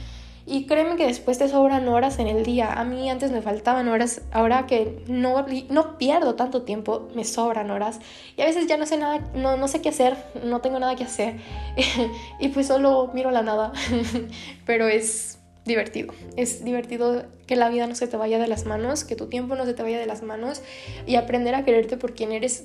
Y 0.44 0.66
créeme 0.66 0.96
que 0.96 1.06
después 1.06 1.38
te 1.38 1.48
sobran 1.48 1.86
horas 1.86 2.18
en 2.18 2.26
el 2.26 2.44
día. 2.44 2.72
A 2.72 2.84
mí 2.84 3.08
antes 3.08 3.30
me 3.30 3.42
faltaban 3.42 3.88
horas, 3.88 4.22
ahora 4.32 4.66
que 4.66 5.04
no, 5.06 5.46
no 5.68 5.98
pierdo 5.98 6.34
tanto 6.34 6.62
tiempo, 6.62 7.08
me 7.14 7.24
sobran 7.24 7.70
horas. 7.70 8.00
Y 8.36 8.42
a 8.42 8.46
veces 8.46 8.66
ya 8.66 8.76
no 8.76 8.86
sé 8.86 8.96
nada, 8.96 9.20
no, 9.34 9.56
no 9.56 9.68
sé 9.68 9.82
qué 9.82 9.90
hacer, 9.90 10.16
no 10.42 10.60
tengo 10.60 10.80
nada 10.80 10.96
que 10.96 11.04
hacer. 11.04 11.36
y 12.40 12.48
pues 12.48 12.66
solo 12.66 13.10
miro 13.14 13.30
la 13.30 13.42
nada. 13.42 13.72
Pero 14.66 14.88
es, 14.88 15.38
divertido. 15.64 16.12
Es 16.36 16.64
divertido 16.64 17.24
que 17.46 17.56
la 17.56 17.68
vida 17.68 17.86
no 17.86 17.94
se 17.94 18.08
te 18.08 18.16
vaya 18.16 18.38
de 18.38 18.48
las 18.48 18.66
manos, 18.66 19.04
que 19.04 19.16
tu 19.16 19.28
tiempo 19.28 19.54
no 19.54 19.64
se 19.64 19.74
te 19.74 19.82
vaya 19.82 19.98
de 19.98 20.06
las 20.06 20.22
manos 20.22 20.62
y 21.06 21.16
aprender 21.16 21.54
a 21.54 21.64
quererte 21.64 21.96
por 21.96 22.14
quien 22.14 22.32
eres 22.32 22.64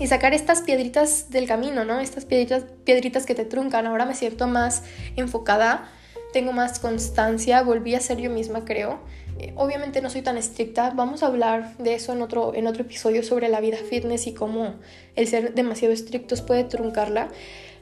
y 0.00 0.06
sacar 0.06 0.34
estas 0.34 0.62
piedritas 0.62 1.30
del 1.30 1.46
camino, 1.46 1.84
¿no? 1.84 2.00
Estas 2.00 2.24
piedritas, 2.24 2.64
piedritas 2.84 3.26
que 3.26 3.34
te 3.34 3.44
truncan. 3.44 3.86
Ahora 3.86 4.06
me 4.06 4.14
siento 4.14 4.46
más 4.46 4.82
enfocada, 5.16 5.88
tengo 6.32 6.52
más 6.52 6.80
constancia, 6.80 7.62
volví 7.62 7.94
a 7.94 8.00
ser 8.00 8.18
yo 8.18 8.30
misma, 8.30 8.64
creo. 8.64 9.00
Eh, 9.38 9.52
obviamente 9.56 10.00
no 10.00 10.10
soy 10.10 10.22
tan 10.22 10.36
estricta, 10.36 10.90
vamos 10.90 11.22
a 11.22 11.26
hablar 11.26 11.76
de 11.78 11.94
eso 11.94 12.12
en 12.12 12.22
otro, 12.22 12.54
en 12.54 12.66
otro 12.66 12.82
episodio 12.82 13.22
sobre 13.22 13.48
la 13.48 13.60
vida 13.60 13.76
fitness 13.76 14.26
y 14.26 14.34
cómo 14.34 14.74
el 15.16 15.28
ser 15.28 15.54
demasiado 15.54 15.92
estrictos 15.92 16.40
puede 16.40 16.64
truncarla. 16.64 17.28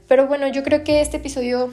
Pero 0.09 0.27
bueno, 0.27 0.49
yo 0.49 0.63
creo 0.63 0.85
que 0.85 1.01
este 1.01 1.19
episodio 1.19 1.73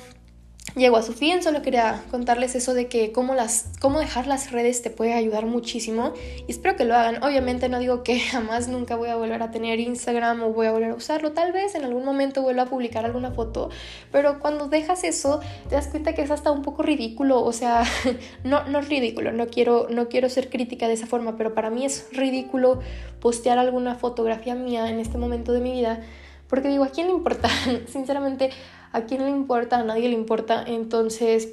llegó 0.75 0.97
a 0.97 1.03
su 1.03 1.13
fin. 1.13 1.41
Solo 1.43 1.61
quería 1.61 2.03
contarles 2.11 2.55
eso 2.55 2.73
de 2.73 2.87
que 2.87 3.11
cómo, 3.11 3.35
las, 3.35 3.69
cómo 3.79 3.99
dejar 3.99 4.27
las 4.27 4.51
redes 4.51 4.81
te 4.81 4.89
puede 4.89 5.13
ayudar 5.13 5.45
muchísimo. 5.45 6.13
Y 6.47 6.51
espero 6.51 6.75
que 6.75 6.85
lo 6.85 6.95
hagan. 6.95 7.23
Obviamente 7.23 7.69
no 7.69 7.79
digo 7.79 8.03
que 8.03 8.19
jamás 8.31 8.67
nunca 8.67 8.95
voy 8.95 9.09
a 9.09 9.15
volver 9.15 9.41
a 9.41 9.51
tener 9.51 9.79
Instagram 9.79 10.43
o 10.43 10.53
voy 10.53 10.67
a 10.67 10.71
volver 10.71 10.91
a 10.91 10.95
usarlo. 10.95 11.31
Tal 11.31 11.51
vez 11.51 11.75
en 11.75 11.85
algún 11.85 12.05
momento 12.05 12.41
vuelva 12.41 12.63
a 12.63 12.65
publicar 12.65 13.05
alguna 13.05 13.31
foto. 13.31 13.69
Pero 14.11 14.39
cuando 14.39 14.67
dejas 14.67 15.03
eso, 15.03 15.39
te 15.67 15.75
das 15.75 15.87
cuenta 15.87 16.13
que 16.13 16.21
es 16.21 16.31
hasta 16.31 16.51
un 16.51 16.61
poco 16.61 16.83
ridículo. 16.83 17.43
O 17.43 17.51
sea, 17.51 17.83
no, 18.43 18.63
no 18.65 18.79
es 18.79 18.89
ridículo. 18.89 19.31
No 19.31 19.47
quiero, 19.47 19.87
no 19.89 20.09
quiero 20.09 20.29
ser 20.29 20.49
crítica 20.49 20.87
de 20.87 20.93
esa 20.93 21.07
forma. 21.07 21.37
Pero 21.37 21.53
para 21.53 21.69
mí 21.69 21.85
es 21.85 22.07
ridículo 22.11 22.79
postear 23.19 23.57
alguna 23.57 23.95
fotografía 23.95 24.55
mía 24.55 24.89
en 24.89 24.99
este 24.99 25.17
momento 25.17 25.51
de 25.51 25.59
mi 25.59 25.71
vida. 25.71 26.01
Porque 26.47 26.67
digo, 26.67 26.83
¿a 26.83 26.89
quién 26.89 27.07
le 27.07 27.13
importa? 27.13 27.47
Sinceramente, 27.87 28.49
¿A 28.91 29.01
quién 29.01 29.23
le 29.23 29.29
importa? 29.29 29.79
A 29.79 29.83
nadie 29.83 30.09
le 30.09 30.15
importa. 30.15 30.63
Entonces, 30.65 31.49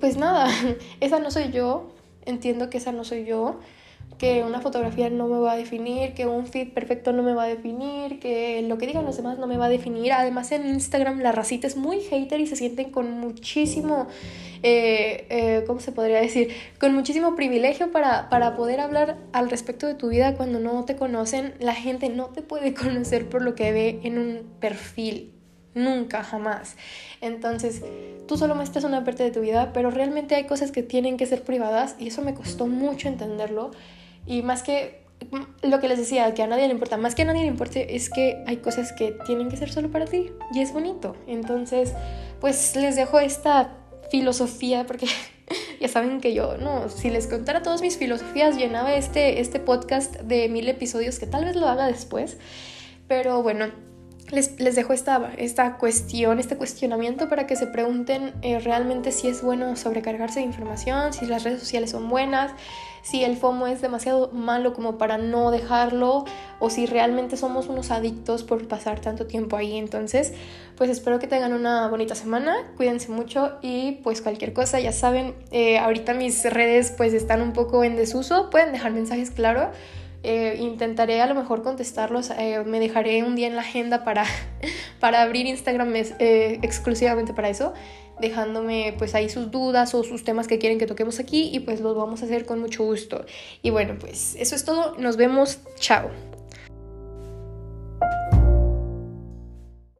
pues 0.00 0.16
nada, 0.16 0.48
esa 1.00 1.18
no 1.18 1.30
soy 1.30 1.50
yo. 1.50 1.90
Entiendo 2.24 2.70
que 2.70 2.78
esa 2.78 2.92
no 2.92 3.04
soy 3.04 3.24
yo. 3.24 3.60
Que 4.18 4.44
una 4.44 4.60
fotografía 4.60 5.10
no 5.10 5.26
me 5.26 5.38
va 5.38 5.52
a 5.52 5.56
definir, 5.56 6.14
que 6.14 6.26
un 6.26 6.46
feed 6.46 6.72
perfecto 6.72 7.12
no 7.12 7.24
me 7.24 7.34
va 7.34 7.44
a 7.44 7.46
definir, 7.46 8.20
que 8.20 8.62
lo 8.62 8.78
que 8.78 8.86
digan 8.86 9.04
los 9.04 9.16
demás 9.16 9.38
no 9.38 9.48
me 9.48 9.56
va 9.56 9.66
a 9.66 9.68
definir. 9.68 10.12
Además 10.12 10.52
en 10.52 10.66
Instagram 10.66 11.20
la 11.20 11.32
racita 11.32 11.66
es 11.66 11.76
muy 11.76 12.00
hater 12.00 12.40
y 12.40 12.46
se 12.46 12.54
sienten 12.54 12.90
con 12.90 13.10
muchísimo, 13.18 14.06
eh, 14.62 15.26
eh, 15.28 15.64
¿cómo 15.66 15.80
se 15.80 15.90
podría 15.90 16.20
decir? 16.20 16.50
Con 16.78 16.94
muchísimo 16.94 17.34
privilegio 17.34 17.90
para, 17.90 18.28
para 18.28 18.54
poder 18.54 18.80
hablar 18.80 19.16
al 19.32 19.50
respecto 19.50 19.88
de 19.88 19.94
tu 19.94 20.08
vida 20.08 20.36
cuando 20.36 20.60
no 20.60 20.84
te 20.84 20.94
conocen. 20.94 21.54
La 21.58 21.74
gente 21.74 22.08
no 22.08 22.26
te 22.26 22.42
puede 22.42 22.74
conocer 22.74 23.28
por 23.28 23.42
lo 23.42 23.56
que 23.56 23.72
ve 23.72 24.00
en 24.04 24.18
un 24.18 24.42
perfil 24.60 25.32
Nunca, 25.74 26.22
jamás. 26.22 26.76
Entonces, 27.20 27.82
tú 28.28 28.36
solo 28.36 28.54
muestras 28.54 28.84
una 28.84 29.04
parte 29.04 29.22
de 29.22 29.30
tu 29.30 29.40
vida, 29.40 29.72
pero 29.72 29.90
realmente 29.90 30.34
hay 30.34 30.44
cosas 30.44 30.70
que 30.70 30.82
tienen 30.82 31.16
que 31.16 31.26
ser 31.26 31.42
privadas 31.42 31.96
y 31.98 32.08
eso 32.08 32.22
me 32.22 32.34
costó 32.34 32.66
mucho 32.66 33.08
entenderlo. 33.08 33.70
Y 34.26 34.42
más 34.42 34.62
que 34.62 35.02
lo 35.62 35.80
que 35.80 35.88
les 35.88 35.98
decía, 35.98 36.32
que 36.34 36.42
a 36.42 36.46
nadie 36.46 36.66
le 36.66 36.72
importa, 36.72 36.96
más 36.96 37.14
que 37.14 37.22
a 37.22 37.24
nadie 37.24 37.42
le 37.42 37.48
importe, 37.48 37.96
es 37.96 38.10
que 38.10 38.42
hay 38.46 38.58
cosas 38.58 38.92
que 38.92 39.14
tienen 39.26 39.48
que 39.48 39.56
ser 39.56 39.70
solo 39.70 39.90
para 39.90 40.06
ti 40.06 40.30
y 40.52 40.60
es 40.60 40.72
bonito. 40.72 41.16
Entonces, 41.26 41.92
pues 42.40 42.74
les 42.76 42.96
dejo 42.96 43.18
esta 43.20 43.76
filosofía 44.10 44.86
porque 44.86 45.06
ya 45.80 45.88
saben 45.88 46.20
que 46.20 46.34
yo, 46.34 46.56
no, 46.58 46.88
si 46.88 47.10
les 47.10 47.26
contara 47.26 47.62
todas 47.62 47.80
mis 47.82 47.96
filosofías, 47.96 48.56
llenaba 48.56 48.94
este, 48.94 49.40
este 49.40 49.60
podcast 49.60 50.16
de 50.20 50.48
mil 50.48 50.68
episodios 50.68 51.18
que 51.18 51.26
tal 51.26 51.44
vez 51.44 51.56
lo 51.56 51.68
haga 51.68 51.86
después. 51.86 52.36
Pero 53.08 53.42
bueno, 53.42 53.66
les, 54.32 54.74
dejo 54.74 54.94
esta, 54.94 55.30
esta 55.36 55.76
cuestión, 55.76 56.40
este 56.40 56.56
cuestionamiento 56.56 57.28
para 57.28 57.46
que 57.46 57.54
se 57.54 57.66
pregunten 57.66 58.32
eh, 58.40 58.58
realmente 58.60 59.12
si 59.12 59.28
es 59.28 59.42
bueno 59.42 59.76
sobrecargarse 59.76 60.40
de 60.40 60.46
información, 60.46 61.12
si 61.12 61.26
las 61.26 61.44
redes 61.44 61.60
sociales 61.60 61.90
son 61.90 62.08
buenas, 62.08 62.52
si 63.02 63.24
el 63.24 63.36
FOMO 63.36 63.66
es 63.66 63.82
demasiado 63.82 64.30
malo 64.32 64.72
como 64.72 64.96
para 64.96 65.18
no 65.18 65.50
dejarlo 65.50 66.24
o 66.60 66.70
si 66.70 66.86
realmente 66.86 67.36
somos 67.36 67.66
unos 67.66 67.90
adictos 67.90 68.42
por 68.42 68.66
pasar 68.68 69.00
tanto 69.00 69.26
tiempo 69.26 69.56
ahí. 69.56 69.76
Entonces, 69.76 70.32
pues 70.76 70.88
espero 70.88 71.18
que 71.18 71.26
tengan 71.26 71.52
una 71.52 71.88
bonita 71.88 72.14
semana, 72.14 72.56
cuídense 72.76 73.10
mucho 73.10 73.58
y 73.60 74.00
pues 74.02 74.22
cualquier 74.22 74.54
cosa, 74.54 74.80
ya 74.80 74.92
saben, 74.92 75.34
eh, 75.50 75.78
ahorita 75.78 76.14
mis 76.14 76.42
redes 76.50 76.94
pues 76.96 77.12
están 77.12 77.42
un 77.42 77.52
poco 77.52 77.84
en 77.84 77.96
desuso, 77.96 78.48
pueden 78.48 78.72
dejar 78.72 78.92
mensajes, 78.92 79.30
claro 79.30 79.72
eh, 80.22 80.56
intentaré 80.60 81.20
a 81.20 81.26
lo 81.26 81.34
mejor 81.34 81.62
contestarlos. 81.62 82.30
Eh, 82.30 82.62
me 82.64 82.80
dejaré 82.80 83.22
un 83.24 83.34
día 83.34 83.48
en 83.48 83.56
la 83.56 83.62
agenda 83.62 84.04
para, 84.04 84.24
para 85.00 85.22
abrir 85.22 85.46
Instagram 85.46 85.94
eh, 85.94 86.58
exclusivamente 86.62 87.32
para 87.34 87.48
eso, 87.48 87.72
dejándome 88.20 88.94
pues 88.98 89.14
ahí 89.14 89.28
sus 89.28 89.50
dudas 89.50 89.94
o 89.94 90.04
sus 90.04 90.24
temas 90.24 90.46
que 90.46 90.58
quieren 90.58 90.78
que 90.78 90.86
toquemos 90.86 91.18
aquí 91.18 91.50
y 91.52 91.60
pues 91.60 91.80
los 91.80 91.96
vamos 91.96 92.22
a 92.22 92.26
hacer 92.26 92.46
con 92.46 92.60
mucho 92.60 92.84
gusto. 92.84 93.24
Y 93.62 93.70
bueno, 93.70 93.96
pues 93.98 94.36
eso 94.36 94.54
es 94.54 94.64
todo. 94.64 94.96
Nos 94.98 95.16
vemos. 95.16 95.58
Chao. 95.78 96.31